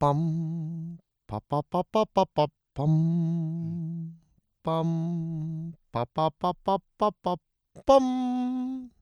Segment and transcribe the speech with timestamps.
[0.00, 0.96] パン
[1.26, 4.14] パパパパパパパン
[4.62, 7.36] パンパパパパパパ
[7.84, 8.92] パン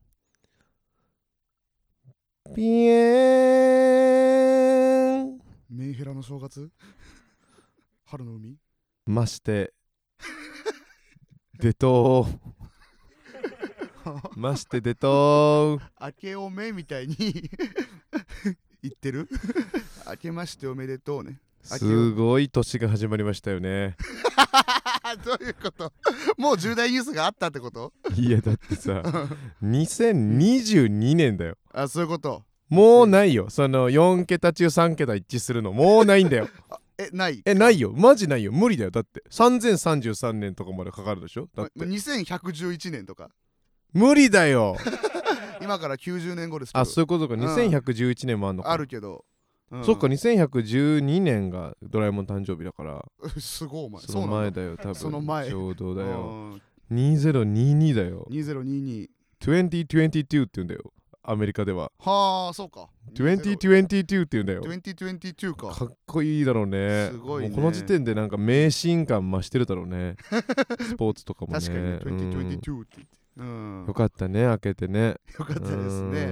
[2.54, 4.04] ピエ
[5.24, 5.38] ン
[5.68, 6.70] メンヘラの正月
[8.06, 8.56] 春の海
[9.04, 9.74] まして
[11.60, 12.26] 出と
[14.06, 17.50] うまして出とう明けおめみたいに
[18.88, 19.28] 言ってる？
[20.08, 21.38] 明けましておめでとうね。
[21.62, 23.96] すごい年が始まりましたよね。
[25.24, 25.92] どういうこと？
[26.36, 27.92] もう重大ニュースがあったってこと？
[28.16, 29.02] いやだってさ
[29.62, 31.56] 2022年だよ。
[31.72, 32.44] あそういうこと？
[32.68, 33.50] もうないよ。
[33.50, 35.72] その4桁中3桁一致するの。
[35.72, 36.48] もうないんだよ。
[36.98, 37.42] えない？
[37.44, 37.92] えないよ。
[37.92, 38.52] マジないよ。
[38.52, 38.90] 無理だよ。
[38.90, 41.48] だって3033年とかまでかかるでしょ？
[41.54, 41.84] だって。
[41.84, 43.28] 2111年とか。
[43.92, 44.76] 無理だよ
[45.66, 46.80] 今から90年後ですけど。
[46.80, 47.36] あそういうことか。
[47.36, 47.40] ん。
[47.40, 48.70] 2111年もあんのか。
[48.70, 49.24] あるけど、
[49.72, 49.84] うん。
[49.84, 53.04] そっか2112年がドラえもん誕生日だから。
[53.40, 54.02] すごいお前。
[54.02, 54.94] その前だよ多分。
[54.94, 55.48] その前。
[55.48, 56.58] ちょうどだだよ。
[56.92, 59.08] 2022だよ2022
[59.40, 60.92] 2022って言うんだよ。
[61.28, 61.90] アメリカでは。
[61.98, 62.88] はあそうか。
[63.14, 64.62] 2022って言うんだよ。
[64.62, 65.74] 2022か。
[65.74, 67.08] かっこいいだろうね。
[67.10, 67.48] すごいね。
[67.48, 70.14] もうこの時点でなんか迷信感増してるだろうね。
[70.80, 71.58] スポーツとかもね。
[71.58, 71.98] 確かにね。
[72.04, 72.16] うん。
[72.16, 73.84] 2022って言ってうん。
[73.86, 75.16] よかったね開けてね。
[75.38, 76.26] よかったですね。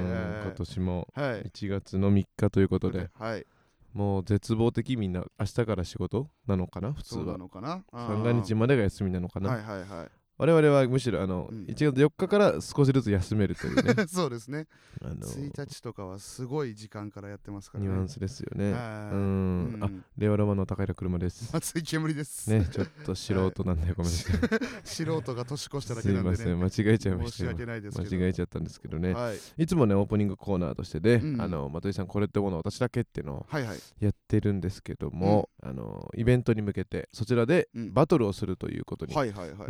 [0.45, 1.43] 今年もはい。
[1.43, 3.11] 1月の3日ということで。
[3.19, 3.47] はい。
[3.93, 7.85] もう絶望的みんな明日から仕事なのかな普通そうなはのかな。
[7.93, 11.65] 三が日までが休みなのかな、はいはいは我々はむしろあの、うん。
[11.67, 14.03] 1月4日から少しずつ休めるというね。
[14.03, 14.67] い そうですね。
[15.01, 17.91] あの1日とかはすごい時間からやってますからね。
[17.91, 18.73] ニュアンスですよね。
[18.73, 19.15] はい。
[19.15, 19.79] うん。
[19.81, 20.05] あうん。
[20.19, 21.51] 令和ロマンの高平車です。
[21.53, 22.51] 松井煙です。
[22.51, 24.41] ねちょっと素人なんでごめんなさい。
[24.83, 26.55] 素人が年越しただすいけなんでね。
[26.57, 26.85] ません。
[26.85, 27.45] 間違えちゃいました。
[27.45, 29.39] 間違えちゃったんですけどね、はい。
[29.57, 31.41] いつもねオープニングコーナーとしてで、うん。
[31.41, 33.79] あの松井さんこれってもの私だけっていうのをはいはい。
[34.01, 37.93] やってるんですけども、あのイベントに向けてそちらでうん。
[37.93, 39.69] バトルをするということにはいはいはい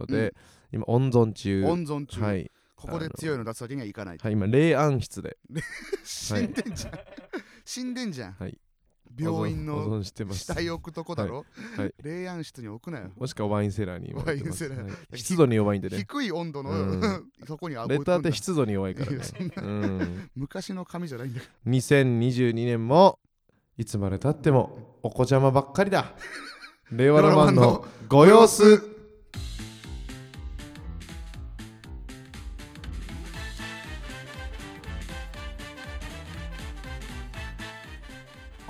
[0.00, 0.34] ので、
[0.72, 1.64] 今温存中。
[1.64, 2.20] 温存中。
[2.20, 5.36] はい、ここで強いの出すわけにはいかないはい、今霊安室で。
[6.04, 6.92] 死んでんじゃん。
[7.64, 8.32] 死んでんじゃん。
[8.32, 8.58] はい。
[9.18, 11.38] 病院の死体置くとこだろ？
[11.38, 11.44] は
[11.76, 11.78] い。
[11.80, 11.94] はい。
[12.02, 13.10] 霊安室に置くなよ。
[13.16, 14.82] もしくはワインセラーにワインセラー。
[14.82, 15.18] はい。
[15.18, 15.98] 湿度に弱いんでね。
[15.98, 19.18] 低い温度うの そこにあレターって湿度に弱いからね。
[19.56, 20.30] うん。
[20.36, 23.18] 昔の紙じゃないんだよ2022年も
[23.76, 26.14] いつまでたってもお子ちゃまばっかりだ。
[26.92, 28.82] 令和ロマンのご様子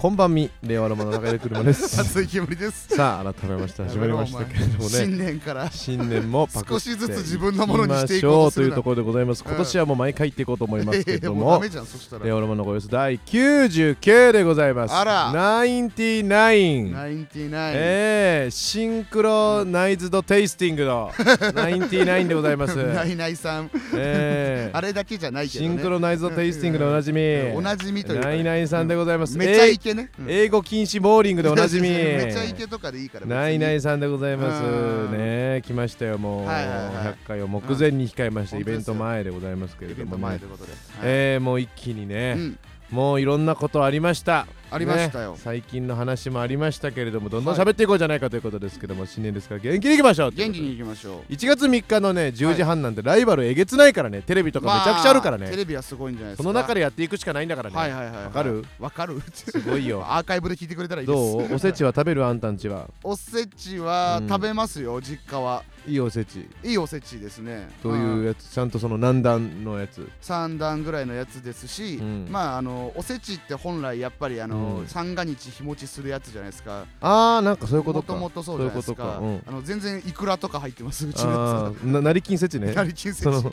[0.00, 2.88] こんばんみ令和ロマンの中で車です松井煙です。
[2.88, 4.88] さあ改めまして始まりましたけれどもね。
[4.88, 5.71] 新年から。
[5.71, 9.44] 新年もパク少しずつ自分のものにしていこうというところでございます。
[9.44, 11.41] 今年はもう毎回行っていこうと思いますけれども。
[11.44, 12.25] いやいやもうダメじゃんそしたら。
[12.25, 14.94] レオロマのご様子第99でございます。
[14.94, 15.33] あら。
[15.34, 16.94] 99。
[16.94, 22.77] 99えー、シンクロナイズドテイスティングの 99でございます。
[22.77, 23.71] ナイナイさん。
[23.94, 25.71] えー あれだけじゃないけどね。
[25.71, 27.21] シンクロナイズドテイスティングでおなじみ。
[27.55, 29.37] おなじみというかナイナイさんでございます。
[29.37, 30.11] めちゃイえケね。
[30.19, 30.27] うん。
[30.27, 31.89] ー英語禁止ボーリングでおなじみ。
[31.91, 34.65] めちゃイケとかでいいからナイナイささんでございます。
[34.65, 34.67] う
[35.09, 35.12] ん。
[35.12, 36.47] ね来ましたよもう。
[36.47, 36.87] はいはいはい。
[36.87, 38.62] 100回を目前に控えましてうん。
[38.62, 40.73] イベント前でございますけれイベントどもね前ということで。
[40.73, 40.81] はい。
[41.05, 42.34] えーもう一気にね。
[42.37, 42.59] うん。
[42.91, 45.32] もういろんなことありましたありましたよ。
[45.32, 50.31] ね最近の話もありましたけれどもどんどん喋っていこうじゃないかということですけども、新年ですから元気にいきましょう。
[50.31, 51.32] 元気にいきましょう。
[51.32, 56.42] 1月3日のね10時半なんてライバルえげつないからねテレビとかめちゃくちゃあるからね、テレビはすごいんじゃないですか。
[56.44, 57.76] その中でやっていくしかないんだからね。
[57.76, 58.25] はいはいはいはい。
[58.25, 58.64] わかる？
[58.78, 59.20] わかる。
[59.32, 60.04] すごいよ。
[60.09, 61.16] アーカイブで聞いてくれたらいいです。
[61.16, 61.54] どう？
[61.54, 62.25] おせちは食べる？
[62.25, 62.88] あんたんちは？
[63.03, 65.62] おせちはうん食べますよ実家は。
[65.86, 66.47] いいおせち。
[66.62, 67.69] いいおせちですね。
[67.82, 74.87] どういうやつちゃんとその何段のやつ3段ぐらいのやつですし、うんまああのおせちって本来やっぱりあの、うん。
[74.87, 76.84] 三が日日持ちするやつじゃないですか。
[77.00, 78.12] あーなんかそういうことか。
[78.15, 79.03] もともとそうじゃないですか。
[79.03, 79.50] そういうことか。
[79.50, 79.56] うん。
[79.56, 82.72] あの全然いくらとか入ってますうちのな 成金せちね。
[82.72, 83.22] つ成金せち。
[83.25, 83.53] その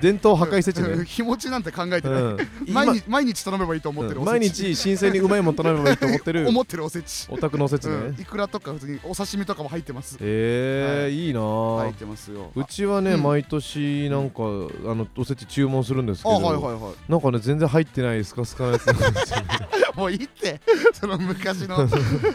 [0.00, 1.04] 伝統破壊せちね。
[1.04, 2.38] 日持ちなんて考えてない、うん。
[2.68, 4.26] 毎日毎日頼めばいいと思ってるうん。
[4.26, 6.48] 毎日新鮮にうまいもん頼めばいいと思ってる。
[6.48, 7.26] 思ってるおせち。
[7.30, 8.20] お宅のおせちね、うん。
[8.20, 10.16] いくらとか普通にお刺身とかも入ってます。
[10.20, 11.26] えーはい。
[11.26, 11.40] いいな。
[11.40, 12.50] あ入ってますよ。
[12.54, 13.22] うちはね、うん。
[13.22, 19.38] 毎年なんかあのおせち注文するんですけあど、はいはいはなんかね全然入ってないスカスカなやつなんですよ
[19.94, 20.60] もういいって。
[20.92, 21.76] その昔の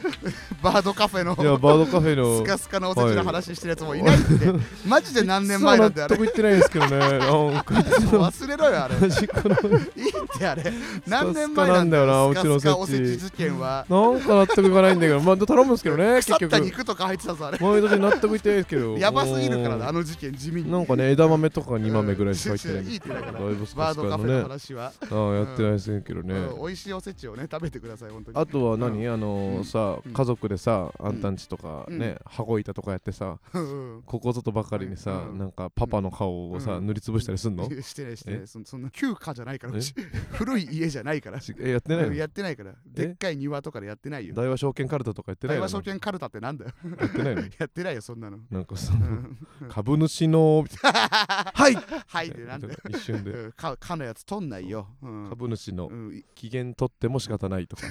[0.61, 4.53] バードカフェのいやバードカフェの スカスカなおせちの話してるやつもいないって、
[4.85, 6.15] マジで何年前なんだよあれ。
[6.15, 6.97] 納得いってないんですけどね。
[6.97, 8.95] 忘れろよあれ。
[8.95, 10.73] いいってあれ。
[11.07, 13.85] 何年前なんだよなうちのおおせち事件は。
[13.89, 15.19] なんか納得いかないんだけど。
[15.19, 16.65] まあ頼むんですけどね結腐った局。
[16.65, 17.57] 肉とか入ってたぞあれ。
[17.59, 18.97] 毎年納得いってないですけど。
[18.97, 20.71] やばすぎるからあの事件地味に。
[20.71, 23.31] なんかね枝豆とか2豆ぐらいしか入ってないんいいですってだから。
[23.33, 26.33] だいぶスバードカフェのカスカのね話は、ああやってないですけどね。
[26.33, 26.65] うん。
[26.67, 28.37] 美味しいおせちをね食べてください本当に。
[28.37, 29.13] あとは何、うん。
[29.13, 29.65] あのーうん。
[29.65, 30.13] さうん。
[30.13, 31.99] 家族でさ、あんたんちとかうん。
[31.99, 34.03] ね、羽子板とかやってさうん。
[34.05, 35.37] ここぞとばかりにさ、うん。
[35.37, 36.87] なんかパパの顔をさ、うん。
[36.87, 38.43] 塗りつぶしたりすんの、してないしてなえ？
[38.43, 39.73] いそそんな旧家じゃないから。
[40.33, 41.39] 古い家じゃないから。
[41.39, 42.13] ちえやってないの？
[42.15, 42.73] やってないから。
[42.85, 44.33] でっかい庭とかでやってないよ。
[44.35, 45.61] 大和証券カルタとかやってないの？
[45.61, 46.71] 大和証券カルタってなんだよ。
[46.99, 47.41] やってないの？
[47.57, 48.39] やってないよそんなの。
[48.49, 49.37] なんかさうん。
[49.69, 51.75] 株主の はい！
[52.07, 52.73] はいってなんだよ。
[52.89, 53.31] 一瞬で。
[53.31, 53.51] うん。
[53.53, 54.87] かかのやつ取んないよ。
[55.01, 55.29] うん。
[55.29, 55.89] 株主の
[56.35, 57.83] 機嫌取っても仕方ないとか。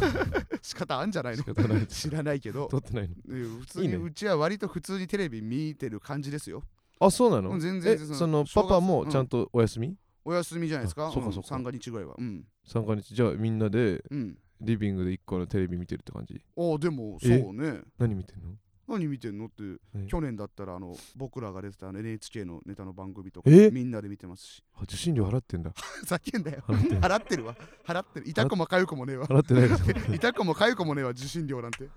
[0.62, 1.42] 仕方あんじゃないの？
[1.44, 2.68] 仕方ない知らないけど。
[2.68, 3.14] 取ってないの。
[3.28, 3.96] うん普通いいね。
[3.98, 6.62] にうちは割と普通にテレビ見てる感じですよ。
[7.00, 11.08] あそうなの、うん全然そのパパもちゃんとお休み、お休みじゃないですか？
[11.08, 11.48] あそうかそうか。
[11.48, 12.14] 三が日ぐらいは。
[12.18, 12.44] うん。
[12.64, 13.14] 三が日？
[13.14, 14.38] じゃあみんなでうん。
[14.60, 16.40] リビングで一個のテレビ見てるって感じ？
[16.56, 17.80] あでもそうね。
[17.98, 18.50] 何見てんの？
[18.86, 19.62] 何見てんのって
[19.96, 23.70] え去年だったらあの僕らが出てた NHK のネタの番組とかえ？
[23.70, 24.62] みんなで見てますし。
[24.76, 25.72] あ受信料払ってんだ。
[26.04, 26.62] 叫んだよ。
[26.66, 27.56] 払ってん払ってるわ。
[27.86, 28.28] 払ってる。
[28.28, 29.26] 痛くも痒くもねえわ。
[29.26, 29.68] 払ってない
[30.16, 31.88] 痛くも痒くもねえわ受信料なんて。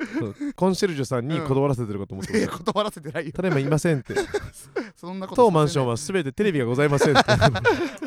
[0.55, 3.31] コンシェルジュさんに断らせてるかと思っていやた断らせてないよ。
[3.33, 4.15] ただいまいませんって。
[4.95, 7.31] そんなこと当マンションは全てテレビがございませんって。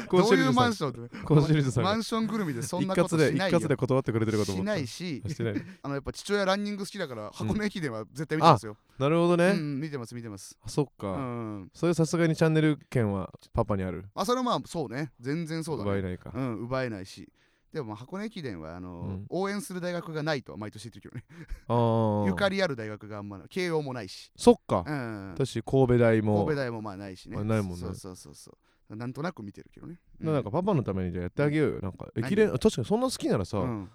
[0.06, 1.18] コンどういうマンシェルジュさんションって。
[1.24, 1.90] コンシェルジュさんが。
[1.90, 3.60] マンションぐるみでそん一なことしないよ。
[3.60, 5.22] 括で断ってくれてるかと思しったないし。
[5.26, 5.62] してない。
[5.82, 10.56] あのやっぱ父親ランニング好きだから箱根駅伝は絶対見てますよなるほどね、うん見てます見てます。
[10.62, 11.70] あそっうか、ん。
[11.74, 14.04] それさすがにチャンネル権はパパにある？
[14.14, 15.12] あそれはまあそうね。
[15.20, 15.90] 全然そうだね。
[15.90, 17.28] 奪えないか、うん奪えないし。
[17.72, 19.26] でもまあ箱根駅伝はあの、うん。
[19.30, 21.24] 応援する大学がないとは毎年言ってるけどね。
[21.68, 24.84] ああ ゆかりある大学があんま慶応もないし、そっか。
[24.86, 26.44] うん、私神戸大も。
[26.44, 27.38] 神戸大もまあないしね。
[27.38, 27.76] あないもんね。
[27.76, 28.58] そうそうそうそ
[28.90, 28.96] う。
[28.96, 31.80] なんとなく見てるけどね、なんかパパのためにじゃあやってあげようよ。
[31.80, 33.88] なんか駅伝確かにそんな好きならさ、うん。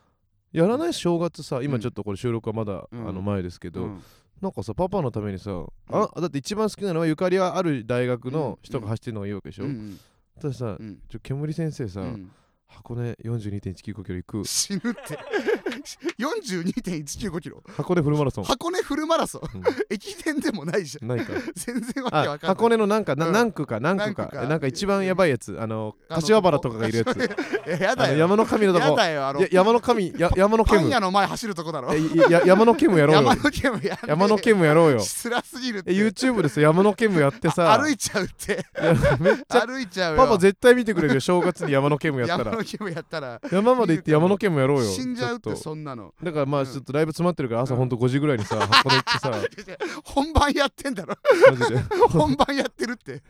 [0.54, 0.94] やらない？
[0.94, 1.66] 正月さうん。
[1.66, 3.10] 今ちょっとこれ収録はまだ、うん。
[3.10, 4.02] あの前ですけど、うん
[4.42, 10.00] なんかさパパのためにさ、あだって一番好きなのはゆかりある大学の人が走ってるのがいいわけでしょ、うんうん。
[11.10, 12.32] ちょ煙先生さ、うん
[12.68, 14.46] 箱根42.195キロ行く。
[14.46, 15.18] 死ぬって。
[16.20, 17.64] 42.195キロ？
[17.78, 19.58] 箱根フルマラソン、箱根フルマラソン？
[19.58, 19.64] うん。
[19.90, 21.08] 駅伝でもないじゃん。
[21.08, 21.34] ないか。
[21.54, 22.40] 全然わけあわかんない。
[22.40, 23.34] 箱根のなんか、なうん。
[23.34, 24.24] 何区か何区か。
[24.24, 24.44] 何区か。
[24.44, 25.58] えなんか一番やばいやつ。
[25.60, 27.38] あのあの柏原とかがいるやつ。
[27.68, 28.18] えやあの だよ。
[28.18, 29.42] 山の神のとやこだよあの。
[29.42, 31.94] や山の神や山のパン煙屋の前走るとこだろ。
[31.94, 33.22] えいや山の煙やろうよ。
[33.22, 35.00] 山の煙やんねえ山の煙やろうよ。
[35.00, 35.92] 辛すぎるって。
[35.92, 37.78] え YouTube でさ山の煙やってさ。
[37.78, 38.66] 歩いちゃうって。
[38.82, 40.18] いやめっちゃ歩いちゃうよ。
[40.18, 46.14] パパ絶対見てくれるよ正月に山の煙やったら山の煙やったら山まで行って山の煙やろうよ死んじゃうってそんなの。
[46.24, 46.68] だからまうん。
[46.68, 49.78] あちょっとライブ詰まってるから朝ほんと5時ぐらいにさ 箱根行ってさ。
[50.04, 51.16] 本番やってんだろ。
[51.58, 51.80] マジで。
[52.10, 53.22] 本番やってるって。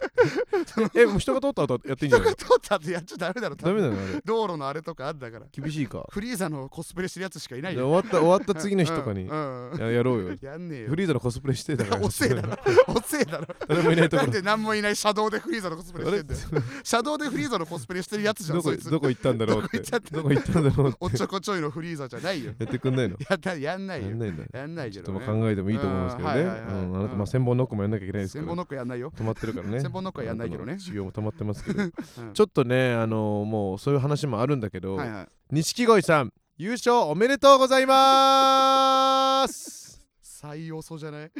[0.95, 2.33] えもう人が通った後やってんじゃ人ない？
[2.33, 5.45] が通ったってやっちゃダメだろ多ダメ分だよ道路のあれとかあんだから。
[5.51, 6.05] 厳しいか。
[6.11, 7.85] フリーザのコスプレしてるやつしかいないよ。
[7.85, 9.27] あ終わった終わった次の日とかに。
[9.27, 10.35] ややろうよ。
[10.41, 10.89] やんねえよ。
[10.89, 12.01] フリーザのコスプレしてたから。
[12.05, 12.55] おせえだろ。
[12.87, 13.47] おせえだろ。
[13.67, 14.31] 誰もいないところ。
[14.31, 16.39] なんで何もいない車道でフリーザのコスプレしてんだよ。
[16.83, 19.79] 車道でフリーザのコスプレしてるやつじゃんどこどこ行ったんだろうって。
[20.11, 20.59] どこ行った？
[20.59, 20.97] んだろうって。
[20.99, 22.53] おっちょこちょいのフリーザじゃないよ。
[22.59, 23.17] やってくんないの？
[23.29, 24.09] やったやんないよ。
[24.09, 24.43] やんないんだ。
[24.59, 26.41] やんないけちょっとどねまあ考えてもいいと思いますけどね。
[26.41, 27.17] あなたうん。
[27.17, 28.43] まあ千本ノックもやんなきゃいけないですから。
[28.43, 29.11] 千本ノックやんないよ。
[29.15, 29.81] 止まってるからね。
[29.81, 30.79] 千本ノックはやんないけどね。
[30.79, 31.83] 修行も止まってますけど。
[31.83, 31.91] うん。
[32.33, 35.27] ちょっとねあのもうそういう話もあるんだけどはいはい。
[35.51, 40.01] 錦鯉さん優勝おめでとうございます。
[40.21, 41.31] 最要素じゃない？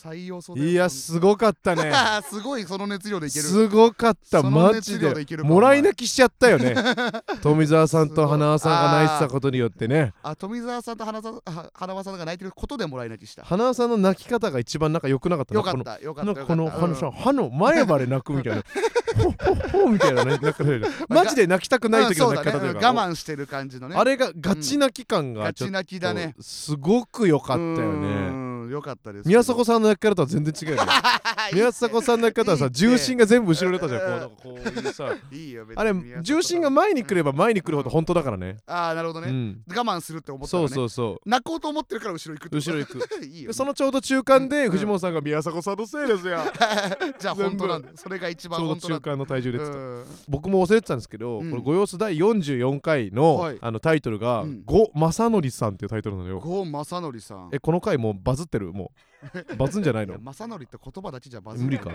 [0.00, 0.68] 最要素だよ。
[0.68, 1.92] いやすごかったね。
[2.30, 3.44] すごいその熱量でいける。
[3.44, 5.42] すごかったマ熱ジで。
[5.42, 6.74] もらい泣きしちゃったよね。
[7.42, 10.14] 富澤さんと花輪さんが泣いてたことによってね。
[10.22, 13.42] あ富澤さんと花さんあ花輪さんが泣いてることでもらい泣きした。
[13.42, 18.62] 花輪さんの泣き方が一番なんか良くなかったなよかったよかったこの花さん歯の前歯で泣くみたいな。
[19.18, 20.38] ほほほみたいなね。
[21.08, 22.78] マジで泣きたくない時の泣き方というか。
[22.78, 23.00] うんそうだね。
[23.00, 23.96] 我慢してる感じのね。
[23.96, 26.34] あれがガチ泣き感がガチ泣きだね。
[26.36, 27.92] とすごく良かったよ
[28.68, 30.84] うねんよかったです宮迫さんの泣き方とは全然違うよ。
[30.84, 30.92] ね
[31.52, 35.14] 宮迫さんの泣き方はさ重心が全部後ろに出たじゃんこうこういうさ。
[35.30, 38.58] いいよあれ重心が前に来れば前に来るほど本当だからね。
[38.66, 39.28] ああなるほどね。
[39.28, 39.62] うん。
[39.68, 40.74] 我慢するって思ったそうらね。
[40.74, 42.98] そうそう泣こうと思ってるから後ろ行く後ろ行く。
[43.24, 43.48] いいよ。
[43.48, 44.70] でそのちょうど中間でうん。
[44.72, 46.38] 藤本さんが宮迫さんのせいですよ。
[47.18, 47.88] じゃあ本当なんだ。
[47.88, 50.04] よそれが一番ちょうど本当中間の体重でってたうん。
[50.28, 51.50] 僕も忘れてたんですけど、うん。
[51.50, 53.58] これご様子第44回の,、はい。
[53.60, 56.40] あのタイトルがうん「呉正則さん」っていうタイトルなのよ。
[56.40, 57.48] 郷正則さん。
[57.52, 58.92] えこの回もうバズってるも
[59.50, 59.56] う。
[59.56, 60.18] バズんじゃないの？
[60.18, 61.90] 正則って言葉だけじゃバズ無理か。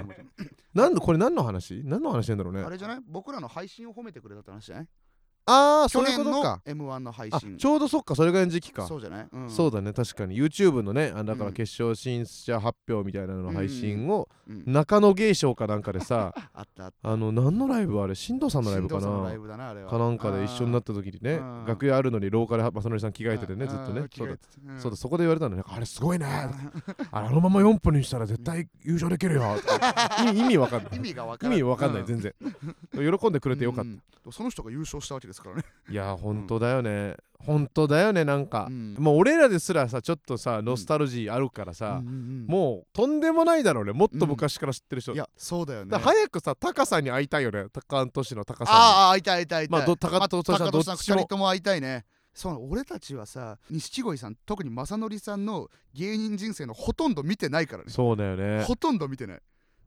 [0.73, 1.81] なんでこれ何の話？
[1.85, 2.61] 何の話なんだろうね。
[2.63, 2.99] あれじゃない？
[3.07, 4.87] 僕らの配信を褒めてくれたって話じゃない？
[5.45, 6.61] ああそういうことか。
[6.65, 8.87] M1 の配あ信ちょうどそっかそれぐらいの時期か。
[8.87, 9.27] そうじゃない？
[9.31, 9.49] うん。
[9.49, 10.35] そうだね確かに。
[10.37, 11.53] YouTube のねあだからうん。
[11.53, 16.33] 決勝進出者発表みたいなのの配信をうん中野芸賞かなんかでさ
[17.03, 18.15] あの何のライブあれ？
[18.15, 19.01] 新藤さんのライブかな？
[19.01, 19.89] 新藤さんのライブだなあれは。
[19.89, 21.65] かなんかで一緒になった時にねうん。
[21.65, 23.69] 楽屋あるのに廊下で正則さん着替えててねうん。
[23.69, 24.07] ずっとね。
[24.15, 24.33] そうだ
[24.67, 24.79] うん。
[24.79, 25.63] そうだそこで言われたのね。
[25.67, 26.25] あれすごいね。
[27.11, 29.43] あのまま4分にしたら絶対優勝できるよ。
[30.33, 30.91] 意味わかんない。
[30.97, 31.47] 意味がわ意か
[31.87, 32.33] んない全然。
[32.93, 34.01] 喜んでくれてよかっうん。
[34.31, 35.63] その人が優勝したわけですからね。
[35.89, 37.15] いや本当だよね。
[37.39, 38.95] 本当だよねなんか、うん。
[38.97, 42.45] もう俺らですらさちょっとさノスタルジーあるからさ、うんうんうん。
[42.47, 43.91] もうとんでもないだろうね。
[43.91, 45.97] もっと昔から知ってる人、いやそうだよね。
[45.97, 47.65] 早くさタカさんに会いたいよね。
[47.73, 48.79] 高安都市のタカさんに。
[48.79, 49.67] ああ会いたい会いたい。
[49.69, 50.95] まあど高戸さんどっちも。
[50.95, 52.05] 二人とも会いたいね。
[52.33, 57.91] そう俺たちはさ錦鯉さん特に正則さんの芸人人生のほとんど見てないからね。
[57.91, 58.63] そうだよね。
[58.63, 59.37] ほとんど見てない。
[59.37, 59.41] うん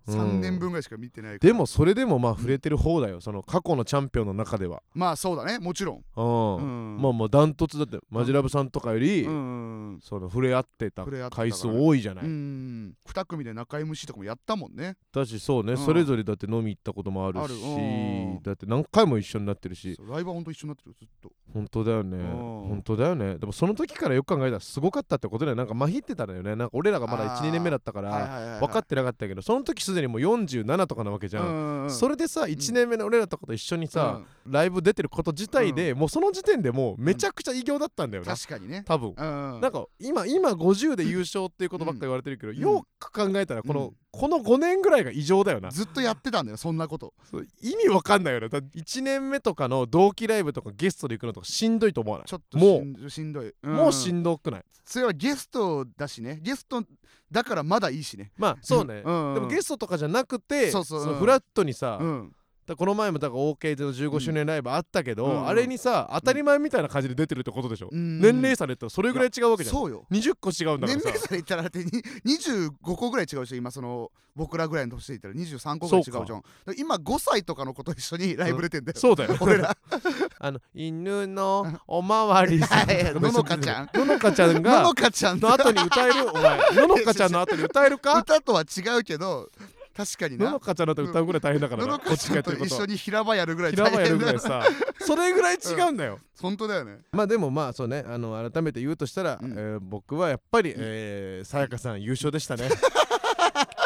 [0.09, 1.53] 3年分ぐらいしか見てないから。
[1.53, 3.21] でもそれでもまあ触れてる方だよ。
[3.21, 4.83] その過去のチャンピオンの中では。
[4.95, 6.05] まあそうだねもちろん。
[6.17, 7.03] うん、うん。
[7.03, 14.97] まあまあダントツだってマジラブさんとかより、うんその触れ合ってた回数多いじゃない、うん2組で仲 MC とかもやったもんね。
[15.13, 15.79] だしそうね、うん。
[15.79, 17.55] それぞれだって飲み行ったこともあるある。
[17.55, 18.43] しうん。
[18.43, 19.99] だって何回も一緒になってるし。
[20.09, 22.19] ライブはほんと一緒になってるよずっと本当だよね。
[22.19, 22.25] うん。
[22.69, 23.39] 本当だよね。
[23.39, 26.55] でもその時からよく考えたらすごかったってことだよなんかまひってたんだよね。
[26.55, 34.53] なんか俺らがまだあー12年目だったから分かってなかったけどその時すでにもう47とかなわけじゃん、うんうんそれでさ1年目の俺らとかと一緒にさ、うん。
[34.53, 38.85] ライブ出てること自体で、もうその時点でもうめちゃくちゃ偉業だったんだよな、確かにね。
[38.87, 39.61] 多分、うん。
[39.61, 42.57] なんか今今50で優勝っていうことばっか言われてるけど、ん。
[42.57, 45.71] よく考えたらこの、うんこの5年ぐらいが異常だよな。
[45.71, 47.13] ずっとやってたんだよそんなこと。
[47.31, 48.49] そう意味わかんないよね。
[48.49, 52.27] だ1年目とかの同期ライブとかゲストで行くのとかしんどいと思わない？
[52.27, 54.65] ちょっともしんしんどい、うもうしんんどくない？
[54.85, 56.39] それはゲストだしね。
[56.41, 56.83] ゲスト
[57.31, 58.33] だからまだいいしね。
[58.37, 59.29] まあそうね、うん。
[59.29, 59.35] うん。
[59.35, 61.03] でもゲストとかじゃなくてそうそう。
[61.03, 61.07] うん。
[61.09, 62.33] のフラットにさ、うん
[62.67, 68.21] だこの前もだから OK での15周年ライブあったけど、うんあれにさ当たり前みたいな感じで出てるってことでしょ、うん。
[68.21, 69.77] 年齢差で言ったらそれぐらい違うわけじゃん。
[69.77, 70.05] そうよ。
[70.11, 71.05] 20個違うんだからさ。
[71.05, 73.57] 年齢差で言ったらだってに25個ぐらい違うでしょ？
[73.57, 75.47] 今その僕らぐらいの年で言ったら。
[75.47, 76.43] 23個ぐらい違うじゃん。
[76.77, 79.37] 今5歳とかの子と一緒にライブ出てんだよ、そうだよ。
[79.41, 79.77] 俺ら。
[80.39, 82.89] あの犬のおまわりさん
[83.23, 83.91] ののかちゃん。
[83.95, 86.59] ののかちゃんのがのかちゃんの後に歌えるお前。
[86.75, 88.19] ののかちゃんの後に歌えるか？
[88.21, 89.49] 歌とは違うけど
[89.97, 90.47] 確かにな。
[90.47, 92.77] ののかちゃんの後歌うぐらい大変だからののなこっちかちゃんとがやってること。
[92.77, 94.63] 一緒に平場やるぐらい平場やるぐらいさ。
[95.01, 96.19] それぐらい違うんだよ。
[96.41, 96.99] 本当だよね。
[97.13, 98.05] まあでもまあそうね。
[98.07, 99.53] あの改めて言うとしたら、うん。
[99.53, 102.69] えー僕はやっぱり、えーさやかさん優勝でしたね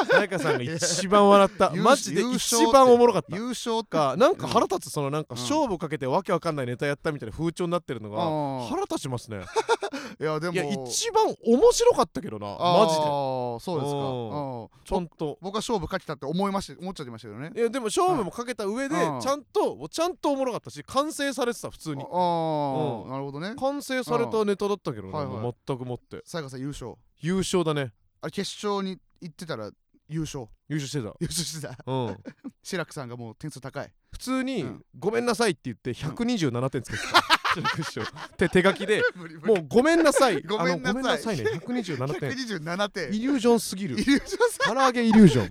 [0.04, 1.72] さやかさんが一番笑った。
[1.74, 3.36] 優マジで一番おもろかった。
[3.36, 5.40] 優勝かなんか腹立つそのなんかうん。
[5.40, 9.40] 勝負かけてわけわかんないネタやったみたいな風潮になってるのがあ腹立ちますね。
[10.20, 10.54] いやでも。
[10.54, 13.02] いや一番面白かったけどなマジで。
[13.02, 14.94] そうですか。
[14.94, 15.38] ちゃんと。
[15.40, 17.52] 僕は勝負かけたって思いました思っちゃってましたけどね。
[17.54, 19.20] いやでも勝負もかけた上でうん。
[19.20, 22.02] ちゃんとちゃんとおもろかったし完成されてた普通に。
[22.02, 23.10] ああーうん。
[23.10, 23.54] なるほどね。
[23.58, 25.36] 完成されたネタだったけどなはいはい。
[25.36, 26.22] もう全くもって。
[26.24, 26.94] さやかさん優勝。
[27.18, 27.92] 優勝だね。
[28.22, 29.70] あれ決勝に行ってたら
[30.10, 30.46] 優勝。
[30.68, 31.14] 優勝してた。
[31.20, 31.76] 優勝してた。
[31.86, 32.16] うん。
[32.62, 33.92] 志らくさんがもう点数高い。
[34.12, 38.04] 普通にうん「ごめんなさい」って言って127点つけてた志らく師匠っ
[38.36, 45.50] て手書きで無理無もうごめんなさいごめんなさいごめんなさいね127点127点イリュージョンすぎるイリュージョンさ唐揚げイリュージョン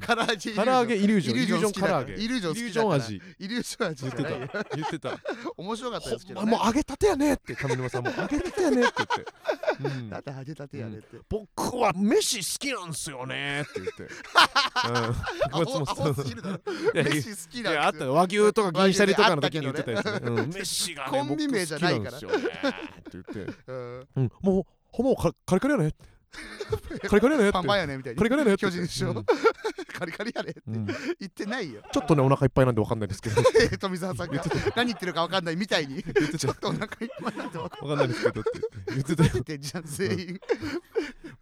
[0.55, 5.19] 唐揚げイリュージョンイリュージョン唐揚げイリュージョン好きイリュージョン味イリュージョン味言ってた言ってた
[5.57, 9.25] 面白かったですけどねもう揚げたてやねって上沼さんも揚げたてやねって言って、
[9.81, 16.43] うんだって揚げたてやねって僕は飯好きなんすよねって言って、うん、アホ松本さん飯好
[17.49, 22.51] きなんすよあった和牛とか銀シャリとかの時に言ってたやつね、うん、飯がねコンビ名じゃないなんですよねって
[23.13, 24.07] 言って、うん。
[24.15, 25.93] うん、もうほぼカカリカリやね。
[27.07, 29.09] カリカリやねパンパンやねみたいカリカリやね巨人師匠。
[29.11, 29.25] うん。
[29.97, 30.61] カリカリやねって。
[30.67, 30.85] うん。
[30.85, 31.81] 言ってないよ。
[31.91, 33.41] ちょっとねお腹いっぱいなんでわかんないですけど。
[33.79, 34.43] 富澤さんが。
[34.75, 36.03] 何言ってるか分かんないみたいに。
[36.03, 36.89] ちょっとお腹いっ
[37.23, 38.51] ぱいなんて分かんわかんないですけどって
[38.89, 39.15] 言って。
[39.15, 39.33] たよ。
[39.33, 40.39] ないてんじゃん全員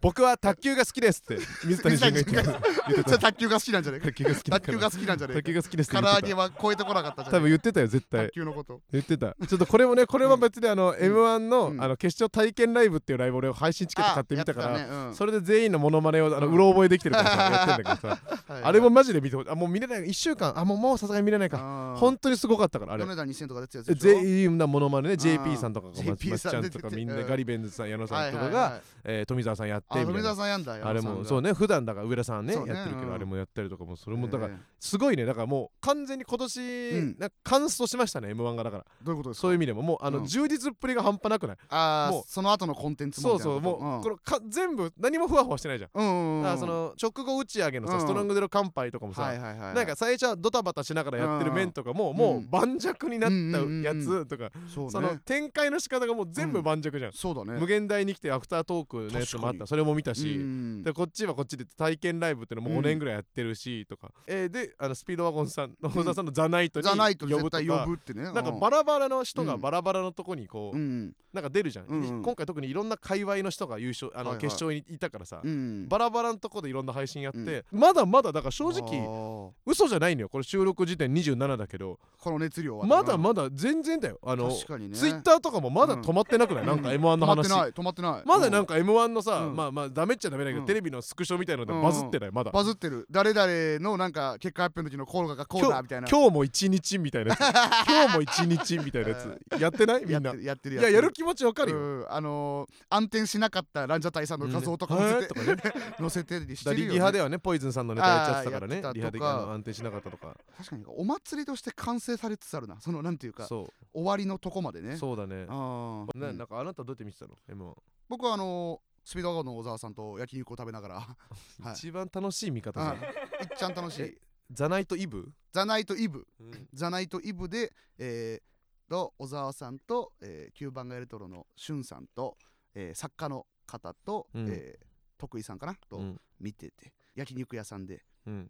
[0.00, 2.52] 僕は卓球が好きですって水谷隼が言
[3.00, 3.18] ってた。
[3.18, 4.00] 卓球が好きなんじゃない？
[4.00, 5.36] か卓球が卓球が好きなんじゃない？
[5.36, 6.28] 卓球が好きです唐言ってた。
[6.28, 8.26] 揚げは超えてこなかったじゃ多ん分言ってたよ絶対。
[8.26, 8.80] 卓球のこと。
[8.92, 9.34] 言ってた。
[9.46, 14.68] ちょっとこれもねこれは別にあの m 1のうんあの決勝体験ライブっていうライブ俺を配信チケット買ってみたかあ
[15.08, 18.18] らそれで全員のモノマネをあのうろ覚えできてるからさやってんだけどさ。
[18.48, 19.50] はいあれもマジで見てほしい。
[19.50, 20.04] あもう見れない。
[20.04, 20.58] 1週間。
[20.58, 21.94] あもうもうさすがに見れないか。
[21.98, 23.04] 本当にすごかったからあれ。
[23.04, 27.26] 米田2000とか出てたや全員なモノマネねん JP さんとかがま JP まっちゃんとかみんなうん。
[27.26, 28.80] ガリベンズさん矢野さんとかが
[29.26, 30.34] 富澤さんやってあ富澤みたいな。
[30.36, 33.08] さんやんだあれもそうねね普段だから上田さんねやってるけうん。
[33.08, 36.38] どあれもやったりとかもそれもだからえーすごいねだからもう完全に今ん。
[36.38, 38.84] 年なんかカンストしましたね m 1がだから。
[39.02, 39.42] どういうことですか？
[39.42, 39.82] そういう意味でも。
[39.82, 40.26] もうあのうん。
[40.26, 41.56] 充実っぷりが半端なくない？
[41.56, 41.66] もう。
[41.70, 46.42] ああその後のコンテンツそうそうもうこれか全部何もふわふわしてないじゃん。
[46.42, 48.00] だからその直後打ち上げのさうん。
[48.00, 49.74] ストロングゼロ乾杯とかもはさいはいはい。
[49.74, 57.12] なんか最初はドタバタしながらやってる面とかもんもう盤石になったやつとかそうそのね展開の仕方がもう全部盤石じゃん。
[57.12, 57.58] そうだね。
[57.58, 59.66] 無限大に来てアフタートークのやつもあった。
[59.66, 60.82] それも見たうし、ん。
[60.82, 68.22] でこっちはこっちで体験ライブっていうのも5年ぐらいやってるしとか、えーであのスピードワゴンさんの小沢さんのザナイトに呼ぶとかね。
[68.22, 69.60] なんかバラバラの人がうん。
[69.60, 71.12] バラバラのとこにこう、うん。
[71.32, 75.86] なんか出るじゃん、今回特にいろんな界隈の人が優勝あの、決勝にいたからさ、うん。
[75.88, 81.98] バラバラのとこでいろんな配信やって、まだまだだから正直直嘘じゃないのよこれ収録時点27だけど。
[82.18, 84.18] この熱量はまだまだ全然だよ。
[84.24, 84.96] あの、確かにね。
[84.96, 88.12] ツイッターとかもまだ止まってなくない、なんか m 1の話、止まってない止まってない。
[88.12, 89.56] かまだなんか m 1のさ、うん。
[89.56, 90.66] まあまあダメっちゃダメだけど、うん。
[90.66, 92.32] テレビのスクショみたいのでうんバズってない？
[92.32, 93.06] まだ、バズってる。
[93.10, 96.08] 誰々のなんか結果発表の時のコールがこうだみたいな。
[96.08, 97.40] 今日も一日みたいなやつ。
[97.88, 99.60] 今日も一日みたいなやつ。
[99.60, 100.04] やってない？
[100.06, 100.34] みんな。
[100.34, 100.76] やってるやってる。
[100.76, 109.18] いややる気持ちわかるよ、うんあのー暗転しなかったランジャタイさんの画像とか 載せて載せてりしだリてるよ、ね、リハではねポイズンさんのネタやっちゃってたからねあーやってた。
[109.18, 110.36] とかリハであの安定しなかったとか。
[110.56, 112.80] 確かにお祭りとして完成されつつあるな。
[112.80, 114.94] そのなんていうかそ終わりのとこまでね。
[114.94, 115.46] うそうだね。
[115.48, 116.38] あーなうん。
[116.38, 117.74] なんかあなたどうやって見てたの？M1、
[118.08, 120.94] 僕はあのースピードワゴンの小沢さんと焼肉を食べながら。
[121.64, 121.72] はい。
[121.72, 122.96] 一番楽しい見方じゃん。
[122.96, 122.98] い。
[122.98, 124.02] っちゃん楽しい。
[124.02, 126.26] えザナイトイブ、ザナイトイブ。
[126.38, 126.68] うん。
[126.74, 132.36] ザナイトイブで、えー、と小沢さんと、えー、9番街レトロのしゅんさんと、
[132.74, 134.46] えー作家の方と、うん。
[134.50, 134.86] えー
[135.16, 135.74] 徳井さんかな？
[135.88, 136.20] とうん。
[136.38, 138.00] 見てて、焼肉屋さんでうん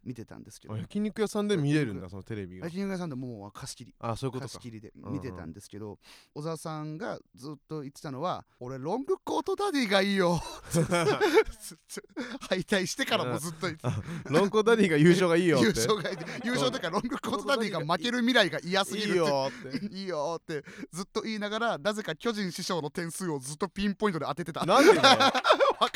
[0.04, 0.74] 見てたんですけど。
[0.74, 2.66] あ焼肉屋さんで見れるんだそのテレビが。
[2.66, 3.94] 焼肉屋さんでもう貸し切り。
[3.98, 4.52] あそういうことか。
[4.52, 5.98] 貸し切りでうんうん見てたんですけど、
[6.34, 10.40] 小沢さんがずっと言ってたのは俺ロングコートダディがいいよ。
[12.48, 13.92] 敗退してからもずっと言ってた。
[14.30, 15.66] ロンコダディが優勝がいいよって。
[15.66, 16.10] 優勝が
[16.44, 19.14] 優勝とかロングコートダディが負ける未来が嫌すぎるって。
[19.14, 19.86] いいよって。
[19.86, 20.64] いいよって。
[20.92, 24.64] ずっと言いながらなぜか巨人師匠の点数をずっとピンポイントで当ててた。
[24.64, 25.18] なんでだよ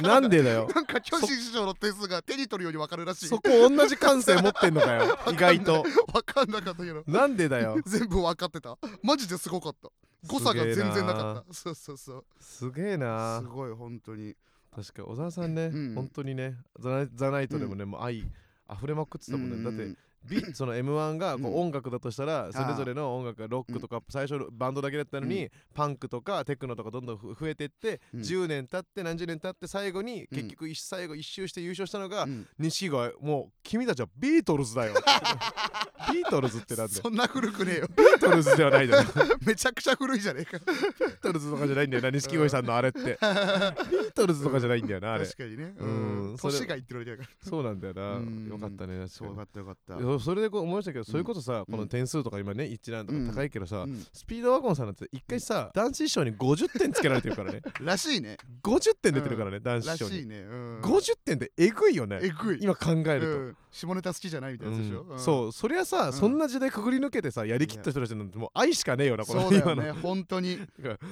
[0.02, 0.68] なんでだよ。
[0.74, 3.26] なんか巨人師匠の点数が手に取るように分かるらしい。
[3.26, 5.18] そこ同じ感性持ってんのかよ。
[5.30, 5.82] 意外と。
[6.12, 7.02] 分かんなかったけど。
[7.06, 7.78] なんでだよ。
[7.84, 8.78] 全部分かってた。
[9.02, 9.90] マジですごかった。
[10.26, 12.24] 誤差が全然なかっったそうそうそう。
[12.40, 13.40] すげえな。
[13.40, 14.36] すごい本当に。
[14.74, 15.94] 確か小沢さんね、うん。
[15.94, 18.24] 本当にねザナイザナイトでもね、もう愛
[18.74, 19.96] 溢れまくってたもんね、だってビ
[20.54, 28.20] その m 1がこう音楽だとしたらそれぞれの音楽がロックとか最初バンドだけだったのに、パンクとかテクノとかどんどんふ増えてって、うん。
[28.20, 30.36] 10年経って何十年経って最後にうん。
[30.36, 32.46] 結局一最後一周して優勝したのが、うん。
[32.58, 33.12] 錦鯉。
[33.20, 34.94] もう君たちはビートルズだよ。
[36.12, 37.02] ビートルズってなんだよ。
[37.02, 37.88] そんな古くねえよ。
[37.96, 40.56] ビートルズではないだろビめちゃくちゃ古いじゃねえか。
[40.58, 43.00] ートルズとかじゃないんだよな錦鯉さんのあれって。
[43.00, 45.26] ビートルズとかじゃないんだよなあれ。
[45.26, 45.74] 確かにね。
[45.78, 46.36] うん。
[46.40, 47.28] 年がいってるわけだから。
[47.48, 48.02] そうなんだよな。
[48.16, 48.48] うん。
[48.48, 51.64] よかったねそうよかったよかったいやそれでこう思いましたけど、それこそさうん。
[51.66, 54.06] この点数とか今ね一覧とか高いけどさ、うん。
[54.12, 57.62] スピードワゴンさんなんて一回さ談志師匠に50点つけられてるからね。
[57.80, 58.36] らしいね。
[58.62, 60.40] 50点出てるからね、男子ら師匠に、しいね。
[60.40, 60.80] うん。
[60.82, 62.18] 50点ってえぐいよね。
[62.22, 62.58] えぐい。
[62.60, 63.56] 今考えると、うん。
[63.70, 65.02] 下ネタ好きじゃないみたいなやつでしょ？
[65.02, 65.08] うん。
[65.12, 65.18] うん。
[65.18, 66.12] そうそりゃさ、ん。
[66.12, 69.42] そんな時代くぐり抜けてさやりきった人たちなんてもう愛しかねえよなこの。
[69.42, 70.58] そうだよ今のね 本当に。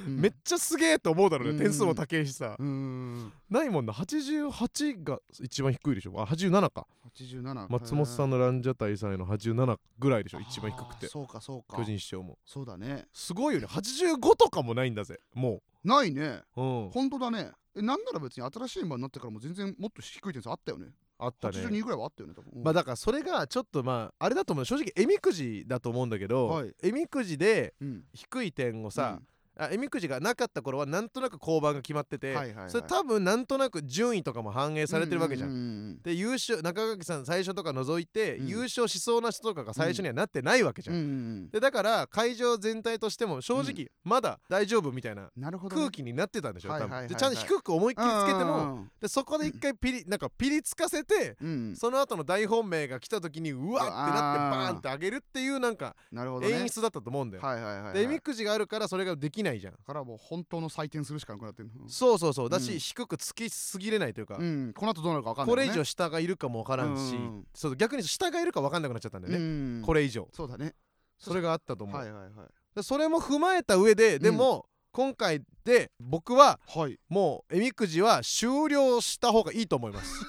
[0.06, 1.58] めっちゃすげえと思うだろうね、うん。
[1.58, 3.32] 点数も高いしさ、うん。
[3.48, 3.92] ないもんな。
[3.92, 6.12] 88が一番低いでしょ。
[6.20, 11.08] あ87か87松本さんののランジャタイさんへの87ぐらいでしょ一番低くて。
[11.08, 11.76] そうかそうか。
[11.76, 12.38] 巨人師匠も。
[12.46, 13.06] そうだね。
[13.12, 13.66] すごいよね。
[13.66, 16.42] 85とかもないんだぜもないね。
[16.56, 16.90] ううん。
[16.90, 17.52] 本当だね。
[17.76, 20.88] えなんなら別に新しい馬になってからも全然もっと低い点数あったよね。
[21.18, 21.58] あったね。
[21.58, 22.52] 82ぐらいはあったよね多分。
[22.56, 22.62] うん。
[22.64, 24.64] まあだからそれがちょっとまああれだと思う。
[24.64, 26.74] 正直えみくじだと思うんだけど、はい。
[26.82, 28.04] えみくじでうん。
[28.12, 29.20] 低い点をさ、
[29.60, 32.70] あえみくじがなかった頃はなんとなく交番が決まってて、はいはいはい。
[32.70, 35.50] それ多分なんとなく順位とかも反映されてるわけじゃん。
[35.50, 38.46] ううで優勝中垣さん最初とか除いて、うん。
[38.48, 40.96] 優勝しそうな人とかが最初にはなってないわけじゃん。
[40.96, 41.50] うんうんうん。
[41.50, 45.30] でだから会場全体としても正直まだ大丈夫みたいな
[45.68, 47.08] 空気になってたんでしょ、多はいはいはいはい。
[47.08, 55.96] 分でちゃんと低く思いっきりつけても、うんでそこで一回ピリなんかピリつかせて、うんその後の大本命が来た時にうわってなってバーンって上げるっていうなんか
[56.42, 57.42] 演出だったと思うんだよ。
[57.42, 57.94] はいはいはいはい。
[57.94, 59.72] でえみくじがあるからそれができないじゃん。
[59.72, 62.50] だからもう本当の採点するしかなくなってるそうそうそう。
[62.50, 62.78] だし、うん。
[62.78, 64.72] 低くつきすぎれないというか、うん。
[64.74, 69.42] この後どうなるか分かんないこれ以上下がいるかもわからんし、うんそう逆に下がいるかわかんなくなっちゃったんだよね、う
[69.80, 69.82] ん。
[69.84, 70.28] これ以上。
[70.32, 70.74] そうだね。
[71.18, 72.30] それがあったと思う、はいはいはい。
[72.74, 76.98] でそれも踏まえた上ででも、今回で僕ははい。
[77.08, 80.24] もうえみくじは終了した方がいいと思います。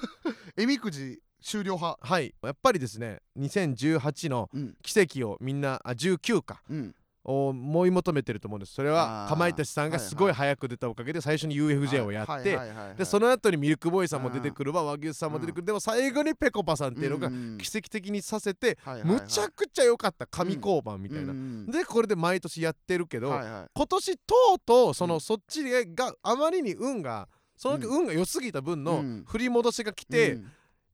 [0.58, 1.98] えみくじ終了派。
[2.02, 2.36] はい。
[2.44, 4.76] やっぱりですね2018のうん。
[4.84, 6.62] 奇跡をみんなあ19か。
[6.70, 8.74] うんを追い求めてると思うんです。
[8.74, 12.58] それはかまいたちさんがすごい早く出たおかげで最初に UFJ をやって、
[12.98, 14.84] でその後にミルクボーイさんも出てくるわ。
[14.84, 15.66] 和牛さんも出てくる。
[15.66, 21.34] でも最後にぺこぱさんっていうのがうん奇跡的にさせてむちゃくちゃ良かった神交番みたいな。
[21.72, 23.70] でこれで毎年やってるけどはいはい。
[23.74, 25.22] 今年とうとうそうのん。
[25.22, 29.24] そっちがあまりに運がその運が良すぎた分のうん。
[29.28, 30.52] 振り戻しが来てうん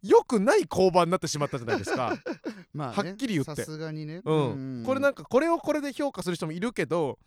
[0.07, 2.17] 良くない交番になってしまったじゃないですか。
[2.73, 3.55] まあねはっきり言って。
[3.55, 4.21] さすがにね。
[4.23, 4.83] うん。
[4.85, 7.19] これなんかこれをこれで評価する人もいるけど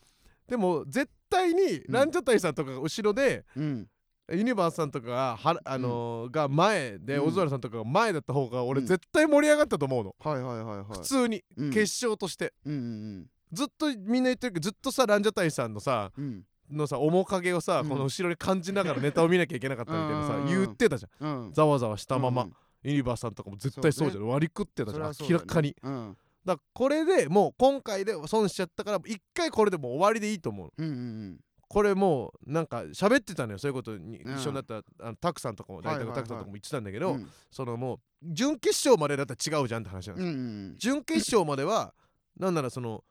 [0.49, 3.89] でも絶対にランジャタイさんとかが後ろでうん。
[4.33, 7.29] ユニバースさんとかがはあのーが前でうん。
[7.29, 8.87] オズワルドさんとかが前だった方が俺うん。
[8.87, 10.85] 絶対盛り上がったと思うの、はいはいはいはい。
[10.85, 11.71] 普通に、うん。
[11.71, 12.53] 決勝として。
[12.65, 16.25] うんうんずっとみんな言ってるけどずっとさランジャタイさんのさうん。
[16.25, 17.89] うんのさ面影をさ、うん。
[17.89, 20.47] この後ろに感じながらネタを見なきゃいけなかったみたいなさうん。
[20.47, 21.47] 言ってたじゃん。
[21.47, 21.53] うん。
[21.53, 25.17] ざわざわしたまま、うんユニバースさんとかも絶対そうじゃん、割り食ってたじゃん、ね。
[25.29, 25.77] 明らかに。
[25.83, 26.17] うん。
[26.45, 33.59] だからこれでもう今回で損しちゃったから一回これでもう終わりでいいと思ううんうんこれもうなんか喋ってたのよ。
[33.59, 34.35] そういうことにうん。
[34.35, 36.17] 一緒になったあのタクさんとかも大体はいはいはい。
[36.17, 37.31] タクさんとかも言ってたんだけど、うん。
[37.51, 41.95] そのもう準決勝までだったら違うじゃんって話なんですよ、うんうん準決勝までは
[42.39, 43.05] なんならその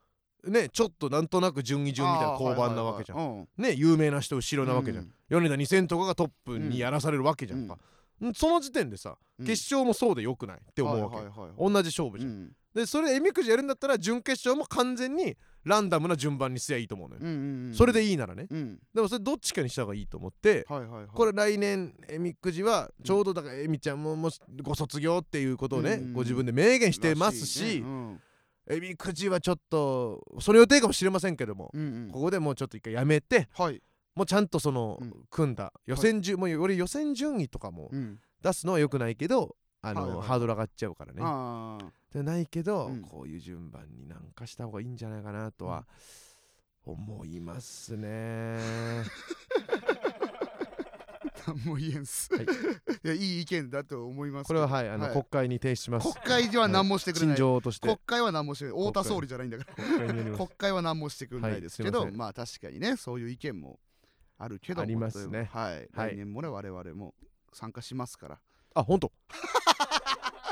[0.46, 7.68] ねちょっとなんとなく順位順みたいな交番なわけじゃん、んね有名な人後ろなわけじゃん、米田2000とかがトップにやらされるわけじゃん。
[7.68, 7.78] か、ん
[8.34, 11.72] その時点でさ、決勝もそうでよくないって思うわけ、はいはいはいはい。
[11.72, 12.52] 同じ勝負じゃん、うん。
[12.74, 18.46] でそれでえみくじやるんだったら準決勝も完全にランダムな順番にすりゃいいと思うのよ、うんうんうんそれでいいならね。
[18.50, 18.78] うん。
[18.94, 21.06] でもそれどっちかにした方がいいと思って、はいはいはい。
[21.06, 27.84] これ来年えみくじはちょうどだからえみちゃんももしご卒業っていうことをね、うんご自分で明言してますらし
[28.68, 32.10] えみくじはちょっとその予定かもしれませんけども、うんうん。
[32.12, 33.82] ここでもうちょっと一回やめてはい
[34.14, 35.14] もうちゃんとその、うん。
[35.30, 35.72] 組んだ。
[35.86, 38.18] 予選順、もう俺予選順位とかもうん。
[38.42, 41.20] 出すのはよくないけどあの、はいはいハードル上がっちゃうからね。
[41.22, 43.02] ああでないけど、うん。
[43.02, 45.86] こういう順番になんかした方がいいんじゃないかなとは
[46.84, 48.58] 思いますね。
[51.46, 52.44] 何も言えんす、はい。
[52.44, 52.46] い、
[53.02, 56.12] やいい意見だと思いますこれははいあの、国会に提出します。
[56.12, 57.86] 国会では何もしてくれな陳い、情として。
[57.86, 60.36] 国会は何もして太田総理じゃないんだから。
[60.36, 63.78] 国会は何もしてくれないですけど、まあ確かにねそういう意見も
[64.42, 65.50] あるけどもありますね。
[65.52, 66.10] はい、はい。
[66.14, 67.14] 来年もね我々も
[67.52, 68.40] 参加しますから。
[68.74, 69.12] あ 本当？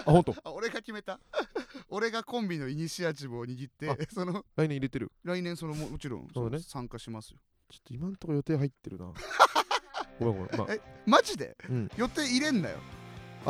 [0.07, 0.35] あ本当？
[0.45, 1.19] あ俺が決めた？
[1.89, 5.11] 俺がコンビのイニシアチブを握ってあその来年入れてる？
[5.25, 6.59] 来年そのももちろんそね。
[6.59, 7.39] 参加しますよ。
[7.71, 9.07] ちょっと今んとこ予定入ってるな。
[10.21, 10.73] ごめんごめんまあ。
[10.75, 11.57] えマジで？
[11.71, 11.91] うん。
[11.97, 12.79] 予定入れんなよ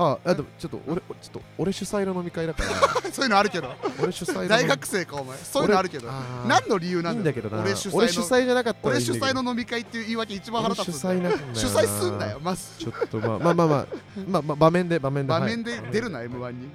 [0.01, 2.71] ああでもちょっと俺ちょっと俺主催の飲み会だから。
[3.11, 3.75] そういうのあるけど。
[4.01, 5.37] 俺主催大学生かお前。
[5.39, 6.09] そういうのあるけど。
[6.47, 7.65] 何の理由ないんだけどな。
[7.65, 12.79] 俺主催じゃなかったら俺主催の飲み会っていう言い訳一番腹立つ主催なんだ主催すんなよまず。
[12.79, 13.87] ちょっとまあまあまあまあ
[14.29, 16.69] まあまあ場面で場面で場面ではい出るな M1 に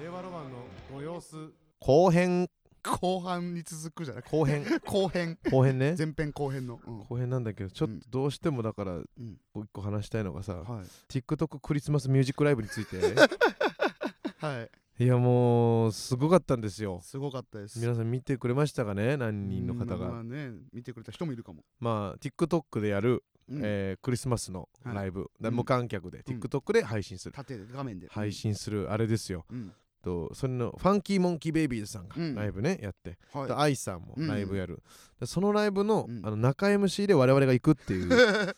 [0.00, 0.58] 令和ロマンの
[0.92, 1.34] ご様子
[1.80, 2.48] 後編
[2.84, 4.64] 後半に続くじゃなくて後編？
[4.84, 5.38] 後編。
[5.50, 5.94] 後編ね。
[5.98, 6.98] 前編後編の、うん。
[7.04, 9.06] 後編なんだけどちょっとどうしてもだからう
[9.56, 10.84] 一個話したいのがさはい。
[11.08, 13.00] TikTok クリスマスミュージックライブについて。
[14.38, 14.70] はい。
[15.04, 17.00] いやもうすごかったんですよ。
[17.02, 17.80] すごかったです。
[17.80, 19.16] 皆さん見てくれましたかね？
[19.16, 23.60] 何人の方うんまがあね見てくれた人もいるかも、まあ TikTok でやるうん。
[23.64, 25.30] えークリスマスのライブ。
[25.40, 25.56] だうん。
[25.56, 26.38] 無観客でうん。
[26.38, 27.34] TikTok で配信する。
[27.34, 28.06] 縦で画面で。
[28.08, 29.44] 配信するあれですよ。
[29.50, 29.72] うん
[30.04, 32.34] とそれのファンキーモンキーベイビーズさんがうん。
[32.34, 33.18] ライブねやって。
[33.32, 33.48] はい。
[33.48, 34.82] でアイさんもうんライブやる。
[35.18, 36.20] でそのライブのうん。
[36.24, 38.08] あの中 MC で我々が行くっていう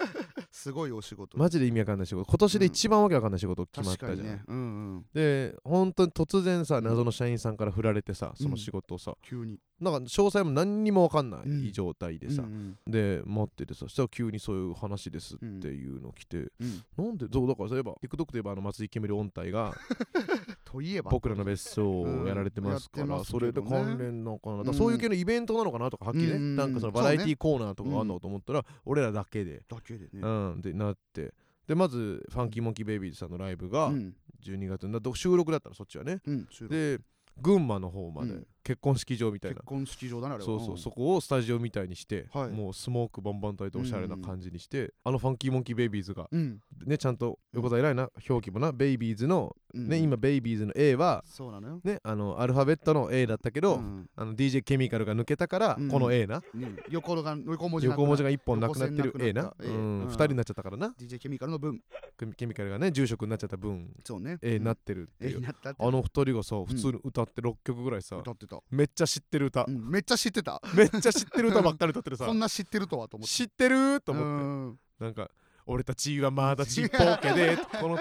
[0.56, 1.36] すごいお仕事。
[1.36, 2.24] マジで意味わかんない仕事。
[2.24, 4.26] 今年で一番わけわかんない仕事決まったじゃん。
[4.26, 4.42] ね。
[4.48, 4.60] うんう
[5.00, 5.04] ん。
[5.12, 6.84] で本当に突然さん。
[6.84, 9.14] 謎の社員さんから振られてさその仕事をさ。
[9.22, 9.60] 急に。
[9.78, 11.66] なんか詳細も何にもわかんなうん。
[11.66, 12.42] い状態でさ。
[12.42, 12.90] うんうん。
[12.90, 16.38] で待っててさそしたら急にそういう話ですっていうの来て。
[16.38, 16.82] うん。
[16.96, 19.74] なんでそうだからそういえば TikTok といえばあの松井煙音体が
[20.64, 21.10] といえば。
[21.10, 23.84] 僕らの別荘をやられてますから、それでけどね。
[23.84, 30.10] 関連なのかな、そういう系のイベントなのかなとかはっきりね、うんなんかそのバラエティーコーナーとかあんのと思ったら、俺らだけで、だけでね。
[30.14, 31.34] うん、でなって。
[31.66, 34.14] でまずファンキーモンキーベイビーズさんのライブがうん。
[34.44, 36.20] 12月になって収録だったのそっちはね。
[36.26, 37.00] うんで
[37.38, 39.58] 群馬の方まで、うん結婚式場みたいな。
[39.58, 40.46] 結婚式場だねあれは。
[40.46, 42.48] そうそうそこをスタジオみたいにして、はい。
[42.48, 46.60] もうスモークバンバン焚いておしゃれな感じにして、あのファンキーモンキーベイビーズがうん。
[46.84, 49.88] ねちゃんと横田偉いな表記もなベイビーズの、うん。
[49.88, 51.80] ね今ベイビーズの A はそうなのよ。
[51.84, 56.42] ねあのアルファベットの A だったけど、うんあの DJ ケミカルが抜けたから、うんこの A な。
[56.54, 59.72] ね横が横文字横文字がが1本なくなってる横線 A ななくなった。
[59.72, 60.00] A うん。
[60.00, 60.08] うん。
[60.08, 60.94] 2人になっちゃったからな。
[60.98, 61.80] DJ ケミカルの分。
[62.18, 63.90] ケミケミカルがね住職になっちゃった分。
[64.04, 64.38] そうね。
[64.42, 69.90] A になっってるっていう、になったってあの2人がさ普通に歌って6曲ぐらいさ、歌ってためっちゃ知ってる歌、うん。
[69.90, 70.60] めっちゃ知ってた。
[70.74, 72.26] めっちゃ知ってる歌ばっかり歌ってるさ。
[72.26, 73.32] そんな知ってるとはと思って。
[73.32, 74.00] 知ってる？
[74.00, 74.78] と思って、うん。
[75.00, 75.30] なんか
[75.68, 77.98] 俺たちはまだちっぽけで この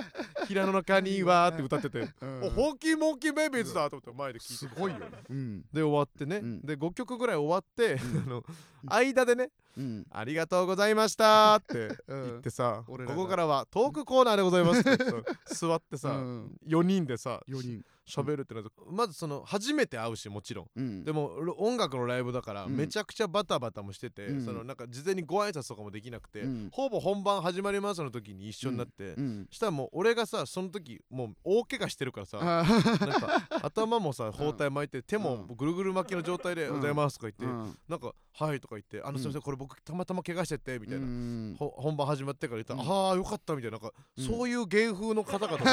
[0.48, 2.44] 平野の中にはって歌ってて、うん。
[2.44, 5.08] おホーキーモンキーベイビーズだと思って前で聞いてすごいよね。
[5.30, 5.65] うん。
[5.74, 6.62] で終わってね、うん。
[6.62, 8.20] で5曲ぐらい終わって、うん。
[8.20, 8.44] あの
[8.88, 12.24] 間でねうん「ありがとうございました」ってうん。
[12.26, 16.58] 言ってさ、ここからはトークコーナーでございますってさ座ってさ、うん。
[16.68, 20.70] 4人でさ4人喋るってなるとまずその初めて会うしもちろん。
[20.76, 21.04] うん。
[21.04, 22.76] でもろ音楽のライブだからうん。
[22.76, 24.46] めちゃくちゃバタバタもしてて、うん。
[24.46, 26.70] そのなんか事前にご挨拶とかもできなくて、うん。
[26.72, 29.48] ほぼ本番始まりますの時に一緒になって、うん。
[29.50, 37.78] したらもう俺がさその時もう大怪我してるからさ、あなんか頭もさ包帯巻いて手もぐるぐる巻きの状態で「おはようございます」とか言って、うん。
[37.88, 39.20] なんか「はい」とか言って「あのうん。
[39.20, 43.08] すいませんこれ僕たまたま怪我してて」みたいな、本番始まってから言ったら「うん。
[43.10, 44.26] ああよかった」みたいななんか、うん。
[44.26, 45.58] そういう芸風の方々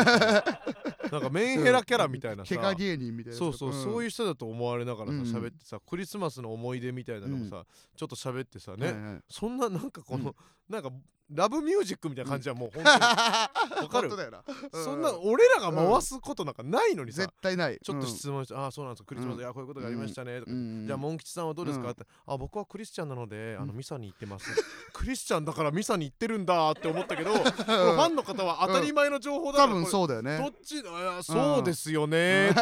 [1.12, 5.22] なんかメンヘラキャラみたいなさ、怪我芸人みたいなそうそう、そういうう人だと思われながらさうん。
[5.22, 7.64] 喋ってさクリスマスの思い出みたいなのもさ、
[7.96, 9.20] ちょっと喋ってさね、はいはい。
[9.28, 10.34] そんななんかこの、うん。
[10.72, 10.90] なんか
[11.34, 14.08] ラブミュージックみたいな感じはもう本当に、 わかる？
[14.08, 14.42] 本当だよな。
[14.72, 17.78] そんな俺らが回すことなんかないのにさ、絶対ない。
[17.82, 19.02] ちょっと質問して「ああそうなんです。
[19.02, 19.40] かクリスマス、うん。
[19.40, 20.84] いやこういうことがありましたね」とか、うん。
[20.86, 21.90] じゃあモン吉さんはどうですか?」うん。
[21.92, 24.48] って「あ僕はクリスチャンなのであのうんミサに行ってます」
[24.92, 30.82] クリスチャンだからミサに行ってるんだって思ったけど、 このファンの方は当たり前の情報だから、多分そうだよこれどねっち
[31.24, 32.54] そうですよねーっ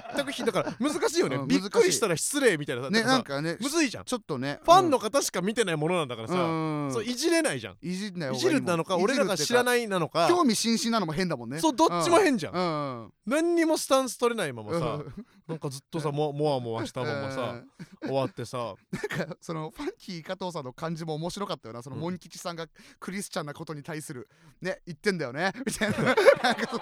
[0.00, 0.14] て。
[0.16, 4.04] 全くひだから難しいよね、うんびっくりしたら失礼みたいなさねなんかねむずいじゃん。
[4.04, 6.38] ちょっとねファンの方しか見てないものなんだからさ、う
[6.88, 6.90] ん。
[6.92, 10.28] そういじれないじゃんいじんないいじるなのか俺らが知らいないなのか。
[10.28, 11.58] 興味津々なのも変だもんね。
[11.58, 12.58] そうどっちも変じゃん、う
[13.06, 13.12] ん。
[13.26, 17.62] 何にもスタンス取れないままさ、うんなんかずっとさももわもわしたままさ、
[18.02, 18.74] 終わってさ。
[19.18, 21.82] なんかそのファンキー加藤さんの感じも面白かったよな。
[21.82, 22.02] そのうん。
[22.02, 22.66] モン吉さんが
[22.98, 24.28] クリスチャンなことに対する
[24.62, 25.52] ね言ってんだよね。
[25.66, 25.98] みたいな。
[25.98, 26.78] なんかそ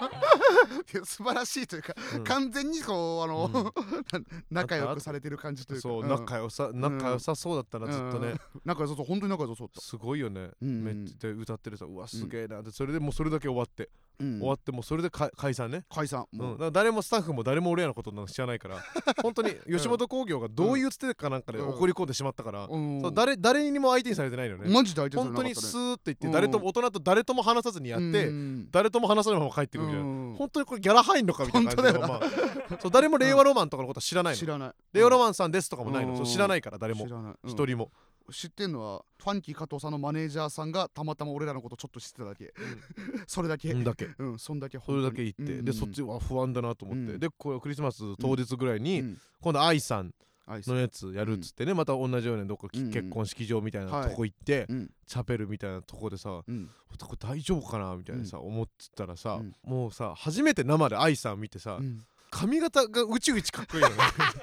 [0.99, 2.23] の素晴らしいというか、うん。
[2.23, 3.73] 完全にこうあの、
[4.15, 4.25] うん。
[4.49, 5.81] 仲良くされてる感じというか。
[5.81, 6.07] そう、ん。
[6.07, 8.61] 仲良さ仲良さそうだったな、ずっとね、うん。
[8.63, 10.83] 仲良さそう本当に仲良さそうだっすごいよね、うん。
[10.83, 14.39] めっちゃで歌ってるさうわすげえなでそれでもうそれだけ終わって、た、うん。
[14.39, 15.85] 終わってもうそれでか解散ね。
[15.89, 16.25] 解散。
[16.33, 16.67] う。
[16.67, 18.77] ん、誰もスタッフも誰も俺らのことなんか知らないから
[19.21, 21.69] 本当に吉本興業がどういうつてかなんかでうん。
[21.69, 23.13] 怒り込んでしまったから、うん。
[23.13, 26.33] 誰誰にも相手にされてないのね、マジで相手され本当になかったねスーって言ってうん。
[26.33, 28.67] 誰とも大人と誰とも話さずにやって、うん。
[28.71, 30.35] 誰とも話さないまま帰ってくるみたいな、うん。
[30.37, 34.71] 本当にこれギャラ入んのかみたいな感じで、本まあ、そう誰も令和ロマンとかのことは知らないの、知らない。
[34.93, 36.17] 令和ロマンさんですとかもないの、うん。
[36.17, 37.07] そう知らないから誰も。
[37.45, 37.91] 一人も、
[38.31, 42.53] 知ってんのはファンキー加藤さんのマネージャーさんがたまたま俺らのことちょっと知ってただけ。
[43.27, 43.71] それだけ。
[43.71, 47.19] うんだけうんそんだけそれだけ言って、でそっちは不安だなと思って、うん。
[47.19, 49.17] でこれクリスマス当日ぐらいに、うん。
[49.41, 50.13] 今度愛さん
[50.47, 54.91] のやつやるっつってね、また同じようにどっか結婚式場みたいなはいとこ行って、うん。
[55.07, 57.95] チャペルみたいなとこでさうんこれ大丈夫かな？
[57.95, 59.53] みたいなさ、思ってたらさ、うん。
[59.63, 62.01] もうさ初めて生で愛さん見てさ、うん
[62.33, 63.95] 髪型がうちうちかっこいいのね。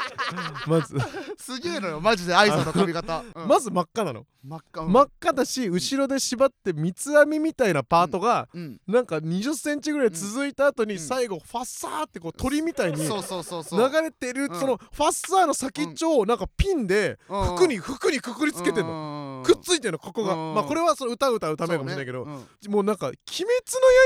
[0.66, 0.96] まず、
[1.36, 2.34] すげえのよマジで。
[2.36, 3.48] アイさんの髪型、うん。
[3.48, 4.82] まず真っ赤なの、真っ赤。
[4.84, 8.80] 真っ赤だし後ろで縛って三つ編みみたいなパートが、うん。
[8.86, 11.00] なんか2 0センチぐらい続いた後にうん。
[11.00, 14.02] 最後ファッサーってこう鳥みたいに流そうそうそうそう。
[14.02, 14.60] れてるうん。
[14.60, 17.56] そのファッサーの先っちょをなんかピンでうん。
[17.56, 19.40] 服に服にくくりつけてんの。
[19.40, 20.34] のくっついてんのここが。
[20.34, 20.54] うん。
[20.54, 23.50] まあこれはその歌を歌うためかもしれないけどうんもうなんか「鬼滅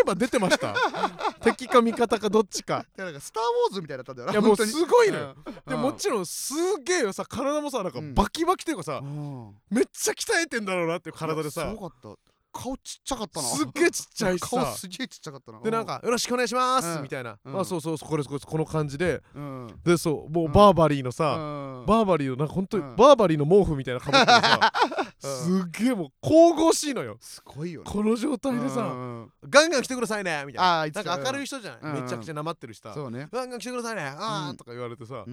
[0.06, 0.74] の刃」出てました。
[1.42, 2.86] 敵か味方かどっちか。
[2.96, 4.32] いやなんかスター・ウォーズみたいだったんだよな。
[4.32, 5.34] いやもうすごいのよ。
[5.46, 5.70] うん。
[5.70, 8.14] でもちろんすげえよさ体もさなんかうん。
[8.14, 9.54] バキバキというかさうん。
[9.70, 13.48] めっちゃ鍛えてんだろうなっていう体ですさごかった顔ちっちゃかったな。
[13.48, 15.60] すっげえちっちゃいし顔さすげえちっちゃかったな。
[15.60, 17.02] でなんか「よろしくお願いします」うん。
[17.02, 17.36] みたいな。
[17.44, 17.60] うん。
[17.60, 19.22] あそうそうこれこれこの感じで。
[19.34, 19.80] うん。
[19.84, 20.52] でそうもううん。
[20.52, 21.86] バーバリーのさうん。
[21.86, 22.96] バーバリーのなんかほんとにうん。
[22.96, 24.72] バーバリーの毛布みたいなかぶってさ
[25.24, 25.62] うん。
[25.62, 27.16] すっげえもう神々しいのよ。
[27.20, 27.90] すごいよね。
[27.90, 30.80] この状態でうさんガンガン来てくださいねみたいな。
[30.82, 31.92] あーいつなんか明るい人じゃない？
[31.96, 32.02] うん。
[32.04, 33.28] めちゃくちゃなまってるしさそうね。
[33.32, 34.02] ガンガン来てくださいね。
[34.16, 34.54] あうん。
[34.54, 35.24] ーとか言われてさ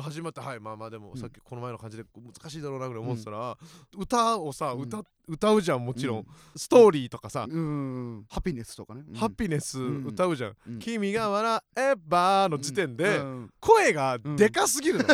[0.00, 1.20] 始まってはいまあまあでもうん。
[1.20, 3.56] さっきこの前の感じで難しいだろうなぐらい思ってたら
[3.96, 4.80] 歌をさうん。
[4.82, 6.26] 歌歌うじゃんもちろうん。
[6.56, 7.46] ストーリーとかさ。
[7.48, 8.24] うん。
[8.28, 9.04] ハピネスとかね。
[9.08, 9.14] うん。
[9.14, 10.56] ハピネス歌うじゃん。
[10.66, 10.78] うん。
[10.78, 13.50] 君が笑えばの時点でうん。
[13.60, 15.04] 声がでかすぎるの。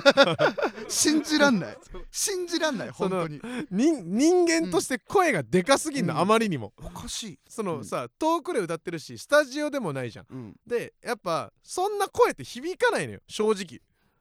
[0.89, 1.79] 信じらんない。
[2.11, 3.41] 信じらんない本当に。
[3.71, 6.21] 人人間として声がでかすぎんの、うん。
[6.21, 6.73] あまりにも。
[6.83, 7.39] おかしい。
[7.49, 10.55] そのさ遠くで歌ってるしスタジオでもないじゃん。
[10.67, 13.81] でやっぱそんな声って響かないのよ正直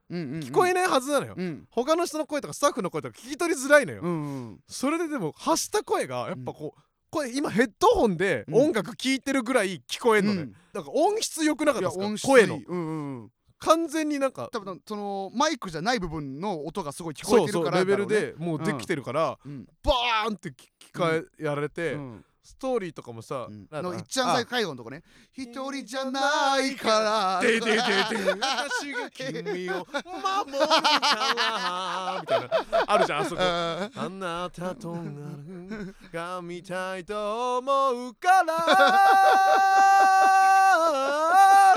[0.10, 1.68] 聞こえないはずなのよ、うん。
[1.70, 8.56] 他の人の声とかスタッフの声とか聞き取りづらいのよ、うんうんそれででも発した声がやっぱこう、声今ヘッドホンでうん。
[8.56, 10.56] 音楽聴いてるぐらい聞こえんのね、うん。
[10.74, 12.28] だから音質良くなかったですか？
[12.28, 12.56] 声の。
[12.56, 13.32] うんうんうん。
[13.60, 19.66] 完全になんか多分そのマイクじゃない部分の音がすごい聞こえてるからそうレベルでもうできてるから、うん。
[19.84, 23.68] バーンって聞かえやられて、うんストーリーとかもさ、うん。
[23.70, 25.04] のいっちゃん最最後のとこね。
[25.34, 27.46] 一人じゃないから。
[27.46, 32.22] でででで私が君を守るから。
[32.22, 32.50] みたいな。
[32.88, 33.42] あるじゃんあそこ。
[33.42, 35.02] ああなたとな
[35.46, 38.56] るが見たいと思うから。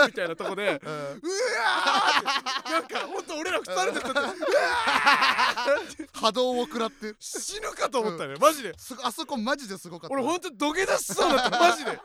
[0.07, 1.01] みたいなとこでうわ
[2.71, 7.15] なんかほんと俺ら二人で歌ってうわーって波動を食らって。
[7.19, 8.73] 死ぬかと思ったねマジで。
[8.79, 10.15] すごあそこマジですごかった。
[10.15, 11.99] 俺ほんと土下座しそうだった マジで。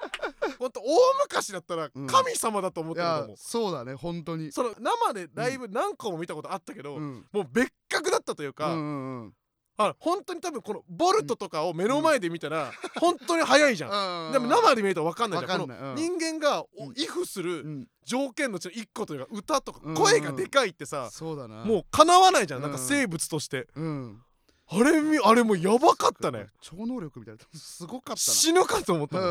[0.59, 2.07] ほんと大昔だったらうん。
[2.07, 4.51] 神様だと思っいてると思う、やそうだね本当に。
[4.51, 7.25] その生でライブ何個も見たことあったけど、うん。
[7.31, 9.33] もう別格だったというか、うんうんうん
[9.77, 14.31] あ本当に多分このボルトとかを目の前で見たら本当に速いじゃん、うん。
[14.31, 15.61] でも生で見ると分かんないじゃん。
[15.61, 16.93] この人間がおうん。
[16.95, 17.87] イフするうん。
[18.05, 19.95] 条件のうちの一個というか歌とかうん。
[19.95, 21.65] 声がでかいってさ、そうだな。
[21.65, 22.61] もう叶わないじゃん。
[22.61, 22.83] なんかうん。
[22.83, 24.21] 生物として、うん。
[24.67, 26.47] あれみあれもうやばかったね。
[26.61, 27.59] 超能力みたいな。
[27.59, 29.29] すごかった死ぬかと思ったなも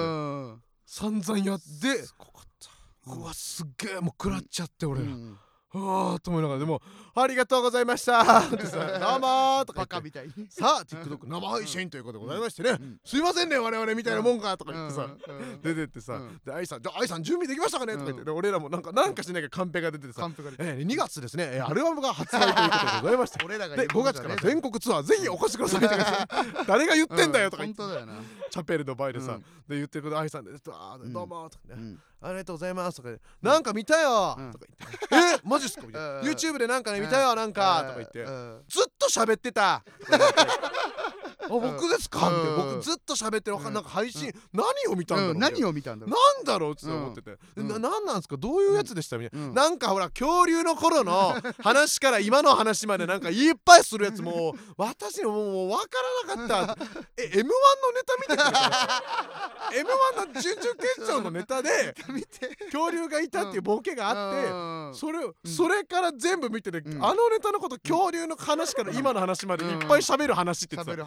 [0.57, 2.03] ん散々やって。
[2.03, 3.15] すごかった。
[3.15, 5.39] うわすっげえもう食らっちゃって俺ら、うん
[5.75, 6.81] ああと思いながらでも
[7.17, 10.25] 「ありがとうございました」 ってさ「どうも」とか言って。
[10.51, 13.01] さあ TikTok 生配信ということでございましてね、うん。
[13.05, 15.09] すいませんね我々みたいなもんかとか言ってさ、
[15.63, 16.41] 出てってさ、うん。
[16.45, 17.95] で愛さんじゃあ愛さん準備できましたかね？
[17.95, 20.63] とか言って、俺らもなんかなんかしなきゃカンペが出ててさカンペが出て。
[20.65, 26.29] えー、2月ですね、えーアルバムが発売ということでございまして 俺らがで5月から全国ツアーぜひお越しくださいとかさ
[26.69, 28.15] 誰が言ってんだよとか言って、本当だよな。
[28.51, 29.41] チャペルの前でさ、うん。
[29.69, 34.53] で言ってくる愛さんで「あーどうも」とかね、うんありがとうございます」とかで「なんか見たよ」うん。
[34.53, 34.67] とか
[35.11, 38.23] 言って「えマジっすか?」みたいな「うん YouTube でなんかね見たよなんか」とか言って。
[38.23, 39.85] うんずっと喋ってた
[41.45, 43.75] あ僕ですか?」みた僕ずっと喋ってるわかんうん。
[43.75, 47.69] なんか配信何を見たんだろう何を見たんだろなんだろうって思ってて、うん。
[47.69, 48.37] ななんなんですか？
[48.37, 49.19] どういうやつでした？
[49.19, 49.55] みたいな、うん。
[49.55, 55.89] なんかほら恐竜の頃の話から今の話までなんかいっぱいするやつもう私にももう分か
[56.29, 56.79] らなかった。
[57.17, 58.59] え M1 のネタ見てたの？
[60.25, 61.95] M1 の準々決勝のネタで
[62.73, 67.05] 恐竜がいたっていうボケがあって、あそれそれから全部見てて、うん。
[67.05, 71.05] あのネタのこと恐竜の話から今の話までいっぱい喋る話って言ってた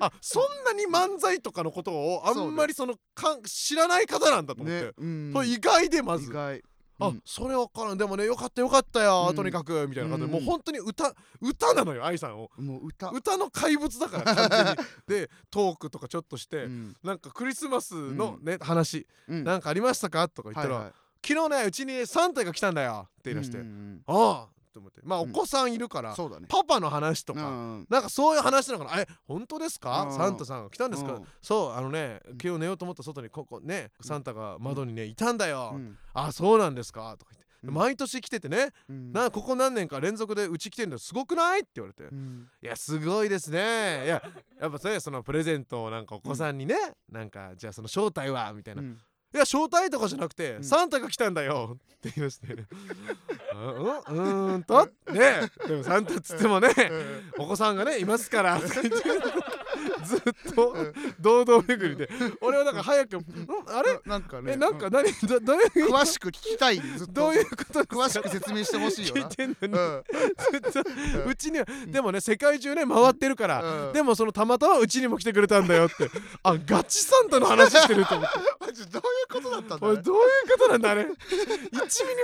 [0.00, 5.32] あそんなに漫才とかのことをあんまりそのかん知らない方なんだと思って、ねうん。
[5.32, 6.30] それ意外でまず。
[6.30, 6.62] 意外。
[6.98, 7.22] あ、うん。
[7.24, 7.98] それわからん。
[7.98, 9.36] でもねよかったよかったよ、うん。
[9.36, 10.44] とにかくみたいな感じで、うん。
[10.44, 12.50] もう本当に歌歌なのよ愛さんを。
[12.56, 13.10] もう歌。
[13.10, 14.76] 歌の怪物だから 完全に。
[15.06, 16.96] でトークとかちょっとして、うん。
[17.02, 19.44] なんかクリスマスのね、話うん。
[19.44, 20.28] なんかありましたか？
[20.28, 20.94] とか言ったら、はいはい。
[21.24, 23.58] 昨日ねうちにサンタが来たんだよって言い出して、
[24.06, 25.00] ああと思って。
[25.04, 25.32] まあおうん。
[25.32, 26.46] 子さんいるから、そうだね。
[26.48, 29.02] パパの話とか、うんなんかそういう話なのかな。
[29.02, 30.16] え本当ですか、うん。
[30.16, 31.24] サンタさんが来たんですか、うん。
[31.40, 35.96] そうあのね昨日寝ようと思った外にここねサンタが窓にねいたんだよ、うん。
[36.14, 37.14] あそうなんですか？
[37.18, 37.74] とか言って、うん。
[37.74, 39.12] 毎年来ててね、うん。
[39.12, 41.60] なここ何年か連続でうち来てんだよすごくない？
[41.60, 42.48] って言われて、うん。
[42.62, 44.04] いやすごいですね。
[44.04, 44.22] いや
[44.60, 46.76] やっぱねそのプレゼントをなんかお子さんにね、
[47.10, 48.82] なんかじゃあその正体はみたいな、
[49.32, 50.64] いうんや正体とかじゃなくて、ん。
[50.64, 52.46] サンタが来たんだよって言いまして
[53.54, 56.68] うんうんうーんとねでもサンタっつってもね
[57.38, 59.00] お子さんがねいますからとか言って
[60.04, 60.20] ずっ
[60.54, 60.74] と
[61.20, 62.08] 堂々巡りで。
[62.40, 63.24] 俺はなんか早く「ん。
[63.68, 64.00] あれ？
[64.04, 67.12] なんかねえなんか何どどういう詳しく聞きたいずっと。
[67.12, 70.04] どういうこと詳しく説明してほしいよ聞いなてんのに、うん。
[70.72, 73.92] ずっとうちにはでもね世界中ね回ってるから、うん。
[73.92, 76.10] でもそのたまたまうちにも来てくれたんだよって。
[76.42, 78.38] あガチサンタの話してると思って。
[78.66, 80.22] マジどういうことだったんだおいどういう
[80.58, 81.16] ことなんだあれ？1ミリ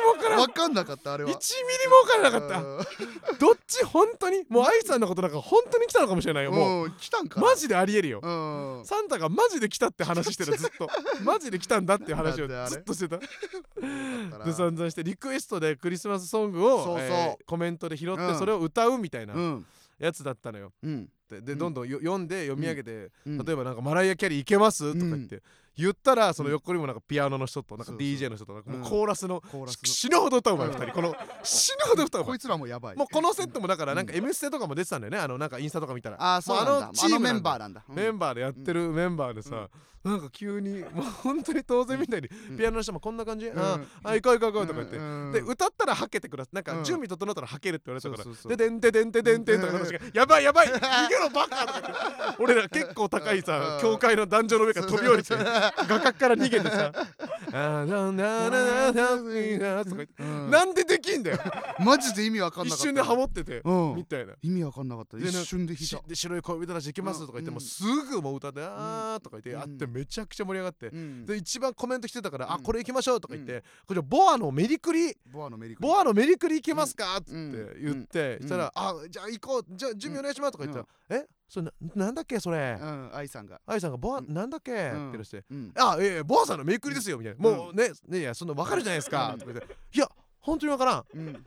[0.06, 0.40] も分からん。
[0.40, 1.42] わかんなかったあれ1はミ
[1.82, 2.86] リも分からなかっ
[3.28, 3.36] た。
[3.38, 4.44] どっち本当に？
[4.48, 6.84] もう愛さんのことなんか本当に来たのかもしれないよもう。
[6.86, 8.20] うん来たんかマジでありえるよ。
[8.22, 8.84] うん。
[8.84, 10.88] サンタがマジで来たって話してたずっと
[11.22, 13.18] マジで来たんだっていう話をずっとしてた。
[13.18, 17.06] で散々してリクエストでクリスマスソングをそうそう。
[17.06, 18.38] えーコメントで拾ってうん。
[18.38, 19.66] それを歌うみたいなうん。
[19.98, 20.72] やつだったのよ。
[20.82, 21.08] うん。
[21.28, 23.38] でどんどんよ読んで読み上げてうん。
[23.44, 24.94] 例えばなんかマライア・キャリーいけます？
[24.94, 25.42] とか言って
[25.78, 28.84] 言ったらその横にもなんかピアノの人となんか DJ の人となんかもううん。
[28.84, 29.40] コーラスの
[29.84, 30.74] 死ぬほど歌うまいうん。
[30.74, 30.92] 2人。
[30.92, 31.14] この
[31.44, 32.96] 死ぬほど歌うまいのこいつらもやばい。
[32.96, 34.18] もうこのセットもだからなんかうん。
[34.18, 35.18] M ステとかも出てたんだよね。
[35.18, 36.16] あのなんかインスタとか見たら。
[36.20, 36.72] ああそうなんだ。
[36.72, 37.38] もうあのメチームなんだ。
[37.38, 37.84] ンバーなんだ。
[37.88, 39.68] メンバーでやってるメンバーでさ
[40.04, 42.56] なんか急にもう本当に当然みたいにうん。
[42.56, 43.46] ピアノの人もこんな感じ？
[43.50, 43.58] ん。
[43.58, 44.96] ああ行こう行こう行こうとか言って。
[44.96, 45.32] うん。
[45.32, 46.54] で歌ったらはけてください。
[46.56, 46.84] なんかうん。
[46.84, 48.56] 準備整ったらはけるって言われたから。
[48.56, 53.80] ででんででんででんでんとか私がやばいやばい逃げろバカ俺ら結構高いさうん。
[53.82, 55.34] 教会の壇上の上から飛び降りて
[55.76, 56.92] 画角から逃げてさ
[57.52, 61.38] 「あなななななな」とか言ってうんなんでできんだよ
[61.78, 64.34] マジで意味わかんなかった一瞬でハモっててうんみたいな。
[64.42, 70.90] 意味わかんなかった一瞬で弾いしたで白い恋人たち行きますとか言ってもうすぐもう歌って「あ」とか言ってうんやってめちゃくちゃ盛り上がって
[71.26, 80.86] で一番コメント来てたから「あこれ行きましょう」とか言って「これボアのメリクリボアのメリクリボアのメリクリ行けますか?」って言ってしたら「あじゃあ行こうじゃあ準備お願いします」とか言ったら
[81.22, 82.78] 「えそれななんだっけそれ。
[82.80, 83.60] うん愛さんが。
[83.66, 84.32] 愛さんがボアうん。
[84.34, 85.72] なんだっけ?」ってうん言ってうん。
[85.76, 90.08] あええボアさんのメリクリですよ」みたいな「もうねねいやそんな分かるじゃないですか」とか言って「いや
[90.40, 91.04] 本当に分からん。
[91.14, 91.44] うん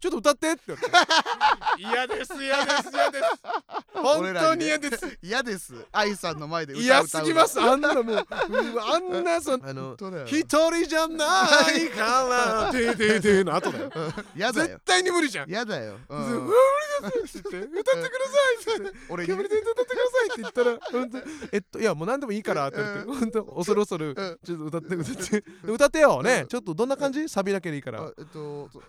[0.00, 0.94] ちょっと歌ってって言われて。
[1.80, 3.24] 嫌です嫌です嫌です。
[3.94, 5.18] 本当に嫌です。
[5.22, 5.74] 嫌です。
[5.92, 7.60] 愛さんの前で歌う嫌すぎます。
[7.60, 8.16] あんなもう、うん
[8.80, 12.72] あんなそのあの一人じゃないから。
[12.72, 13.90] ててての後だよ。
[14.36, 14.66] 嫌だよ。
[14.68, 15.50] 絶対に無理じゃん。
[15.50, 16.22] 嫌だよ、ううん。
[16.22, 16.52] ん、無
[17.14, 18.00] 理ですって歌ってくだ
[18.72, 18.98] さいって。
[19.08, 19.28] 俺に。
[19.28, 21.18] 煙で歌ってくださいって言ったら本当
[21.52, 24.38] えっといやもう何でもいいからって言って本当恐る恐るうん。
[24.44, 25.40] ちょっと歌って歌って。
[25.40, 26.40] で歌ってよね。
[26.42, 26.48] うん。
[26.48, 27.26] ちょっとどんな感じ？
[27.28, 28.02] サビだけでいいから。
[28.02, 28.82] あえっとそ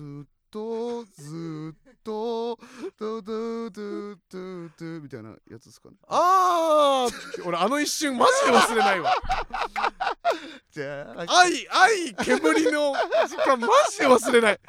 [0.00, 2.58] ずーっとずーっと
[2.98, 5.96] ドドドドドみたいなやつですかね。
[6.08, 9.14] あー俺あの一瞬マジで忘れないわ。
[10.72, 12.94] じゃあ愛愛煙の
[13.28, 14.60] 時間マジで忘れない。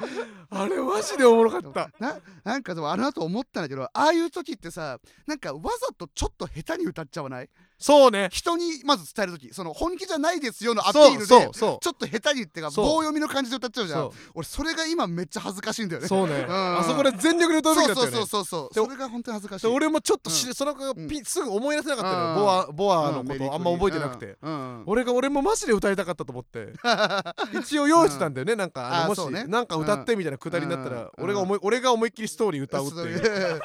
[0.50, 1.90] あれマジでおもろかった。
[1.98, 7.48] ななんかでもあの後思ったんだけどああいう時ってさなんかわざとちょっと下手に歌っちゃわない？
[7.82, 8.28] そうね。
[8.32, 14.00] 人にまず伝える時その本気じゃないですよのアピールでちょっと下手に言ってか棒読みの感じで歌っちゃうじゃん。
[14.00, 16.06] そ俺それが今めっちゃ恥ずかしいんだよね。
[16.06, 16.42] うそうね。
[16.42, 16.46] ん。
[16.48, 18.12] あそこで全力で歌うべきだったよね。
[18.12, 19.66] そうそうそうそうでそれが本当に恥ずかしい。
[19.66, 22.34] で俺もちょっとし、うその子がピ、すぐ思い出せなかったのよ、うん。
[22.36, 24.52] ボアボアのことあんま覚えてなくて、うん。
[24.52, 26.72] うん俺が俺もマジで歌いたかったと思って。
[27.58, 28.56] 一応用意してたんだよね。
[28.56, 29.44] なんかあのもし、ね。
[29.44, 31.10] なんか歌ってみたいなくだりになったら、うん。
[31.18, 33.60] 俺が思い俺が思いっきりストーリー歌うっていう。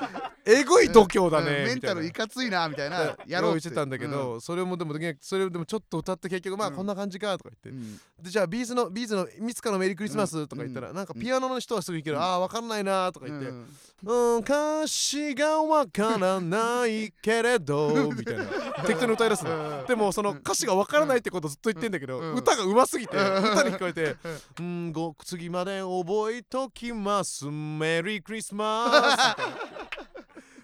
[0.46, 1.66] えぐ い度胸だね、うん。
[1.66, 3.16] メンタルいかついなみたいな。
[3.26, 4.07] やろう用意してたんだけど、
[4.42, 6.76] それもでもできなくてそれでもちょっと歌って結局まあうん。
[6.76, 7.98] こんな感じかとか言って、うん。
[8.24, 12.24] でじゃあ B'zの B'zの「いつかのメリークリスマス」とか言ったら、なんかピアノの人はすぐ弾ける、うん。
[12.24, 13.68] ああわかんないなとか言って、うん。
[14.04, 18.46] うん、歌詞がわからないけれど みたいな。
[18.86, 19.86] 適当に歌い出すの。
[19.88, 22.36] でもその歌詞がわからないってことずっと言ってんだけど、うん。
[22.36, 23.24] 歌が上手すぎて、うん。
[23.52, 24.16] 歌に聞こえて
[24.60, 24.92] 「うん。
[24.92, 27.46] ご次まで覚えときます。
[27.46, 29.36] メリークリスマ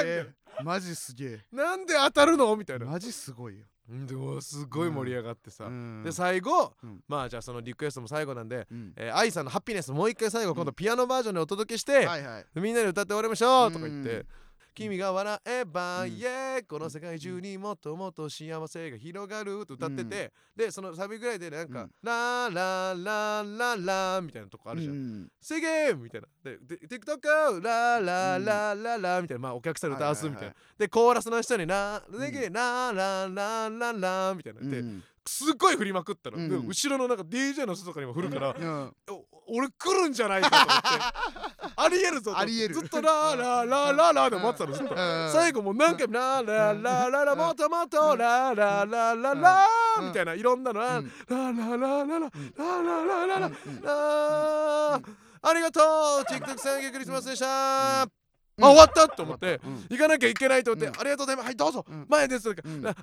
[0.05, 1.39] えマジすげえ。
[1.51, 2.55] なんで当たるの？
[2.55, 2.85] みたいな。
[2.85, 3.65] マジすごいよ。
[3.89, 6.03] うんでもすごい盛り上がってさ、うん。
[6.03, 7.03] で最後、うん。
[7.07, 8.93] まあじゃあそのリクエストも最後なんで、うん。
[8.95, 12.45] えー、愛さんの「ハッピネス」もう一回最後今度ピアノバージョンでお届けして、はいはい。
[12.55, 14.27] みんなで歌って終わりましょうとか言って、うん
[14.73, 16.11] 君が笑えば、うん。
[16.11, 21.91] イエーこの世界中にもっともっと幸せが広がると歌ってて、でそのサビぐらいでなんか、うん。
[22.01, 25.29] ラーラーラーラーラーみたいなとこあるじゃん、うん。
[25.41, 26.27] セゲーみたいな。
[26.43, 29.41] でで TikTok ラーラーラーラーラーみたいな。
[29.41, 36.49] まあお客さんで歌わすみたいな、でコーラスの下にラーラーラーラーラーラーみたいなで、うんすっごい振りまくったの、うん。
[36.49, 38.93] で後ろのなんか DJ の人とかにも振るから、うん。
[39.09, 41.73] お俺来るんじゃないかと思って。
[41.75, 42.75] ありえるぞありえる。
[42.75, 44.95] ずっとラーラーラーラーラーで待ってたのずっと。
[44.95, 45.31] うん。
[45.31, 55.03] 最後もう何回もラーラーラーラーラーもっともっとラーラーラーラーラーみたいないろんなのラーうんラーラーラーラーラーラーラーラーラー
[55.43, 55.83] ありがとう
[56.23, 58.20] TikTok さんクリスマスでした
[58.61, 58.75] あうん。
[58.75, 59.85] 終わったと思ってうん。
[59.89, 60.99] 行かなきゃいけないと思ってうん。
[60.99, 62.05] ありがとうございますはいどうぞうん。
[62.09, 62.81] 前ですとかうん。
[62.81, 62.93] ラ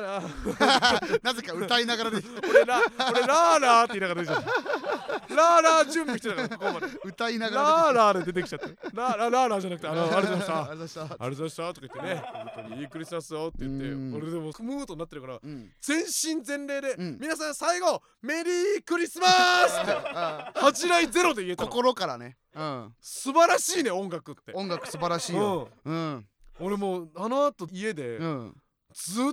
[0.00, 0.22] ラ
[1.22, 2.80] なぜか歌いながらで俺ラ
[3.10, 5.34] 俺ラーラーって言いながら出ちゃった。
[5.34, 6.86] ラーラー準備してたからここまで。
[7.04, 8.66] 歌いながらラーラーで出てきちゃって。
[8.94, 12.80] ラーラーラーラーじゃなくてあのありがとうございましたありがとうございましたありがとうございましたとか言ってね。
[12.80, 14.14] いいクリスマスをって言ってうん。
[14.14, 15.70] 俺でもムートになってるからうん。
[15.80, 17.18] 全身全霊で、うん。
[17.20, 21.68] 皆さん最後メリークリスマスってあ恥じらいゼロで言えたの。
[21.68, 22.94] 心からねうん。
[23.00, 24.52] 素晴らしいね音楽って。
[24.54, 25.68] 音楽素晴らしいよ。
[25.84, 25.94] うん。
[25.94, 26.26] うん、
[26.60, 28.56] 俺もうあの後家でうん。
[28.92, 29.24] ずっ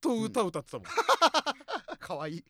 [0.00, 0.86] と歌歌ってたもん、
[1.98, 2.44] かわいい。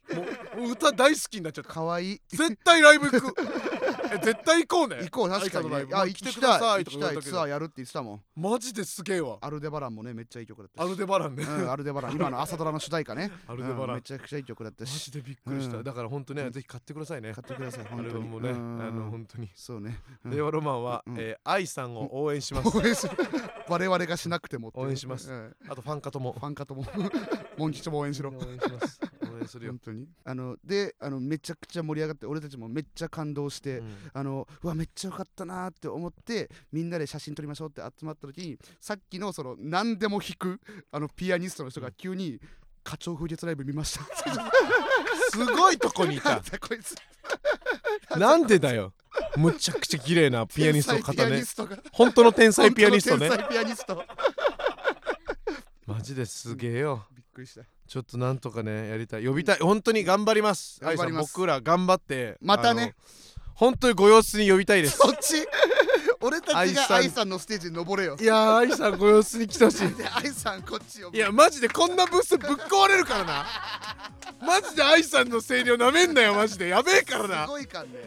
[0.57, 1.73] もう歌大好きになっちゃった。
[1.73, 2.21] かわいい。
[2.29, 3.35] 絶対ライブ行く。
[3.41, 3.76] え
[4.09, 4.97] 絶対行こうね。
[5.03, 5.87] 行こう確かにね。
[5.93, 8.23] あ行きたい行きたいツアーやるって言ってたもん。
[8.35, 9.39] マジですげえわ。
[9.41, 12.13] アルデバランもねめっちゃいい曲だったアしルデバランね、うんアルデバラン。
[12.13, 13.31] 今の朝ドラの主題歌ね。
[13.47, 13.89] アルデバラン。
[13.89, 15.85] うんめちゃくちゃいい曲だったマしジでびっくりした、うん。
[15.85, 17.33] だから本当ね、うんぜひ買ってくださいね。
[17.33, 18.25] 買ってくださいア本当に。
[18.29, 18.83] もね、うん。
[18.83, 19.51] あの本当に。
[19.55, 20.01] そうね。
[20.25, 20.31] うん。
[20.31, 21.17] 令和ロマンは、うん。
[21.19, 22.77] えー愛さんを応援します。
[22.77, 23.17] 応援する
[23.69, 25.31] 我々がしなくても応援します。
[25.31, 25.57] うん。
[25.69, 26.33] あとファンカとも。
[26.33, 26.85] ファンカとも。
[27.57, 28.31] モン吉も応援しろ。
[28.31, 29.01] 応援します
[29.37, 29.73] 応援するよ。
[29.73, 30.09] 本、当に。
[30.25, 33.97] あのであのめちゃくちゃ盛り上がって俺たちもめっちゃ感動して、うん。
[34.13, 40.61] あのうわめっちゃよかったなーって思ってみんなで写真撮りましょうって集まった時にさっきのその何でも弾く
[40.91, 42.41] あのピアニストの人が急に
[42.85, 44.05] 「花鳥風月ライブ見ました」
[45.31, 46.41] すごいとこにいた。
[46.41, 46.95] だこいつ。
[48.17, 48.93] なんでだよ。
[49.37, 51.43] むちゃくちゃ綺麗なピアニストの方ね。
[51.93, 53.29] 本当の天才ピアニストね。
[53.29, 54.05] 本当の天才ピアニスト。
[55.87, 57.07] マジですげえよ。
[57.13, 59.27] びっくりしたちょっとなんとかねやりたい。
[59.27, 59.59] 呼びたい。
[59.59, 60.81] 本当に頑張ります。
[60.81, 61.33] 頑張ります。
[61.35, 62.37] 僕ら頑張って。
[62.41, 62.95] またね。
[63.55, 64.99] 本当にご様子に呼びたいです。
[65.03, 65.47] そっち。
[66.21, 67.29] 俺たちが愛さん。
[67.29, 68.17] のステージに登れよ。
[68.21, 69.95] いやー愛さんご様子に来てほしい。
[69.95, 73.47] で 愛さんこっちよいやマジでこんなブースぶっ壊れるからな。
[74.41, 76.69] マジで愛さんの声量なめんなよマジで。
[76.69, 77.99] やべえからすなごいかんね。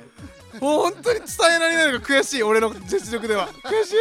[0.60, 2.44] もう本当に伝えられないのが悔しい。
[2.44, 3.50] 俺の実力では。
[3.64, 3.96] 悔しい？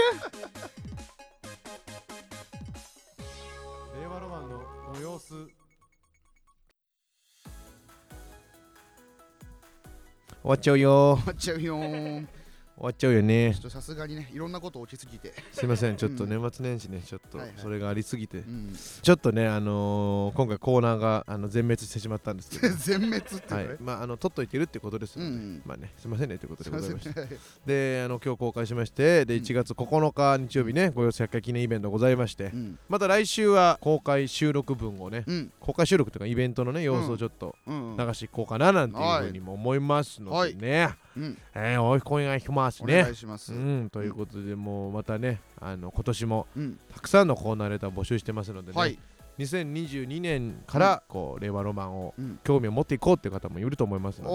[10.49, 11.17] 終わっちゃうよ。
[11.17, 12.38] 終わっちゃうよ。
[12.79, 13.53] 終わっちゃうよね。
[13.55, 15.35] ちょっとさすがにねいろんなこと起きすぎて。
[15.53, 15.97] すいません。
[15.99, 17.57] ちょっと年末年始ねちょっとはいはい。
[17.59, 18.39] それがありすぎて。
[18.39, 18.73] うん。
[19.03, 22.75] ちょっとねあのー今回コーナーがあの全滅してしまったんですけど。
[22.79, 23.69] 全滅ってはい。
[23.69, 25.61] ねまああの取っといてるってことですん。
[25.67, 27.13] まあねすいませんねということでございました。
[27.13, 29.43] すいませんであの今日公開しましてでうん。
[29.43, 32.79] 1月9日日曜日ねご様子100回記念イベントございましてうん。
[32.89, 35.53] また来週は公開収録分をねうん。
[35.59, 37.97] 公開収録というかイベントのね様子をちょっとうん。
[37.99, 41.39] 流していこうかななんていうふうにも思いますのでね、うん。
[41.55, 43.03] えー、おいお願いしますおね。
[43.03, 43.53] 願いします。
[43.53, 46.79] うん、ということでもうまたねあの今年もうん。
[46.93, 48.99] たくさんのコーナーレター募集してますのでね、はい。
[49.39, 52.39] 2022年からこう令和ロマンをうん。
[52.45, 54.29] 興味を持っていこうっていう方もいると思いますの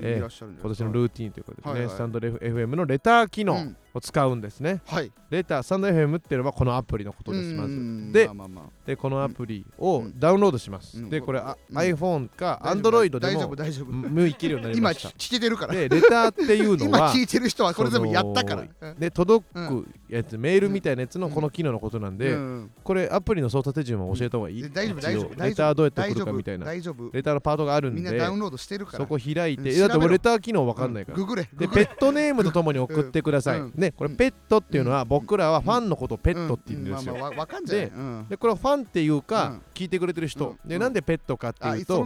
[0.00, 5.10] で今年のールーティンということでね、はいはいスタンド FM のレター機能うんを使うんですね、はい。
[5.30, 8.64] レタースタンド FM っていうのはこのアプリのことですまずうんでまあまあまあ。
[8.86, 10.18] でこのアプリをうん。
[10.18, 11.10] ダウンロードします、うん。
[11.10, 11.78] でこれあうん。
[11.78, 13.92] iPhone か Android で大丈も夫大丈夫。
[13.92, 15.08] 無いけるようになり今ました。
[15.10, 15.74] 聞けてるから。
[15.74, 18.64] でレターっていうのは 今聞いてる人はこれ全部やったから。
[18.80, 22.70] そで届くやつ、メールみたいなやつのこの機能のことなんで、うん。
[22.82, 25.44] これアプリの操作手順は教えた方がいい、で大丈夫大丈夫。
[25.44, 26.64] レターどうやって送るかみたいな。
[26.64, 28.98] 大丈夫レターのパートがあるんでみんなダウンロードしてるから。
[28.98, 29.88] そこ開いて、うん。
[29.88, 31.42] だってレター機能わかんないから、ググれ。
[31.42, 31.86] でググれ。
[31.86, 39.62] ペットネームとともに送ってください、うんねこれペットっていうのは僕らはファンのことをペットって言うんですよ、でこれはファンっていうか、うん。
[39.74, 40.68] 聞いてくれてる人、うん。
[40.68, 42.04] でなんでペットかってあいうと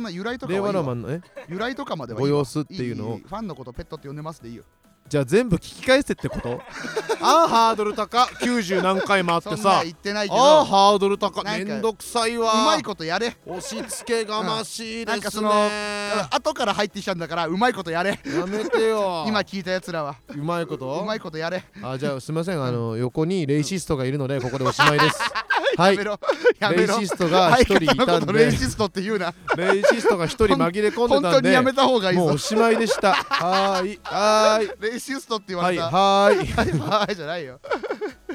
[0.49, 3.17] 令和ロマンのね由来とかまではご様子っていうのを。
[3.19, 4.65] ファンのことペットって呼んでますでいいよ
[5.13, 6.59] じゃあ全部聞き返せってこと？
[7.21, 8.23] あーハードル高。
[8.41, 10.41] 90何回もあってそんなさ言ってないけど。
[10.43, 11.43] あーハードル高。
[11.43, 13.37] なんかめんどくさいうまわいことやれ。
[13.47, 15.05] 押し付けがましいですね。
[15.05, 15.53] なんかその
[16.31, 18.19] 後から入ってきたんだからうまいことやれ。
[18.25, 19.25] やめてよ。
[19.29, 20.17] 今聞いたやつらは。
[20.35, 20.87] うまいこと？
[20.87, 21.63] うまいことやれ。
[21.83, 22.65] あじゃあすみません。
[22.65, 25.21] あの横にレイシストがいるのでここでおしまいです
[25.77, 25.97] はい。
[26.77, 28.33] レイシストが一人いたんで。
[28.33, 29.35] レイシストって言うな。
[29.57, 31.43] レイシストが一人紛れ込ん本でたんで。
[31.43, 32.25] 当にやめた方がいいぞ。
[32.25, 33.15] もうおしまいでした。
[33.15, 34.01] はーい。
[34.03, 34.91] はーい。
[34.91, 35.91] レイシストって言わはいれた。
[35.91, 36.47] はーい。
[36.47, 36.79] はい。
[37.07, 37.17] はい。
[37.17, 37.61] じゃないよ。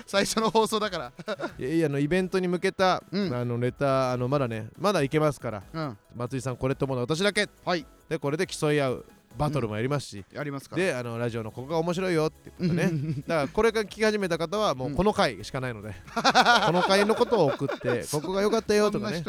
[0.05, 1.11] 最初の放送だから。
[1.59, 3.33] いやいやあのイベントに向けた、うん。
[3.33, 5.63] あのレターあのまだねまだいけますから。
[5.73, 5.97] うん。
[6.15, 7.49] 松井さんこれと思うのは私だけ。
[7.65, 7.85] はい。
[8.09, 9.05] でこれで競い合う
[9.37, 10.83] バトルもやりますし、やりますから。
[10.83, 12.89] であのラジオのここが面白いよってことね。
[12.89, 16.21] ねだからこれが聞き始めた方はもうこの回しかないので、こ
[16.71, 19.21] の回のことを送って ここが良かったよとかね。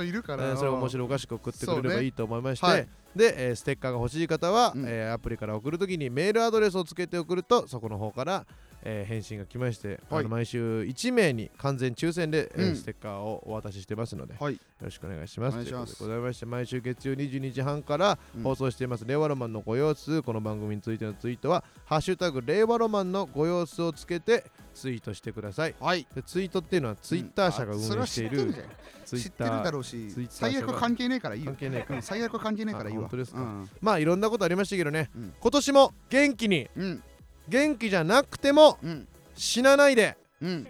[0.56, 2.88] それを面白おかしく送ってくれればいいと思いまして、はい。
[3.14, 4.84] で、えーステッカーが欲しい方は、うん。
[4.86, 8.46] えーアプリから送るときにメールアドレスをつけて送るとそこの方から、
[8.90, 10.20] えー返信が来まして、はい。
[10.20, 12.76] あの毎週1名に完全抽選で、えーうん。
[12.76, 14.58] ステッカーをお渡ししてますので、よはい。
[14.80, 15.56] ろしくお願いします。
[15.62, 18.42] ということでございまして毎週月曜22時半からうん。
[18.42, 25.74] 放送しています、令和ロマンのご様子この番組についてのツイートは「ハッシュタグ令和ロマンのご様子」をつけてツイートしてください。
[25.80, 26.06] はい。
[26.14, 29.20] でツイートっていうのはツイッター社が運営しているそれは知ってるじゃん。
[29.20, 31.46] 知ってるだーろうし最悪関係ねえからいいよ。
[31.52, 33.04] 関係ねえかうん最悪関係ねえからいいわ。
[33.06, 33.40] あ本当ですか。
[33.40, 33.68] うん。
[33.80, 35.34] まあいろんなことありましたけどね、うん。
[35.40, 37.02] 今年も元気にうん
[37.48, 39.08] 元気じゃなくてもうん。
[39.34, 40.66] 死なないでうん。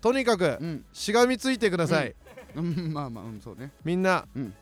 [0.00, 0.84] とにかくうん。
[0.92, 2.14] しがみついてください、
[2.54, 2.92] うん。
[2.92, 3.72] まあまあうんそうね。
[3.84, 4.54] みんな、うん。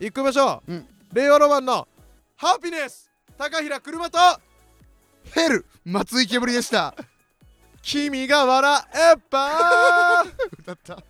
[0.00, 0.86] 行きましょう、うん。
[1.12, 1.88] 令和ロマンの
[2.36, 4.18] ハピネス高平車と
[5.34, 6.94] ヘル松井けぶりでした。
[7.82, 8.82] 君が笑
[9.14, 10.22] えば。
[10.58, 11.02] 歌った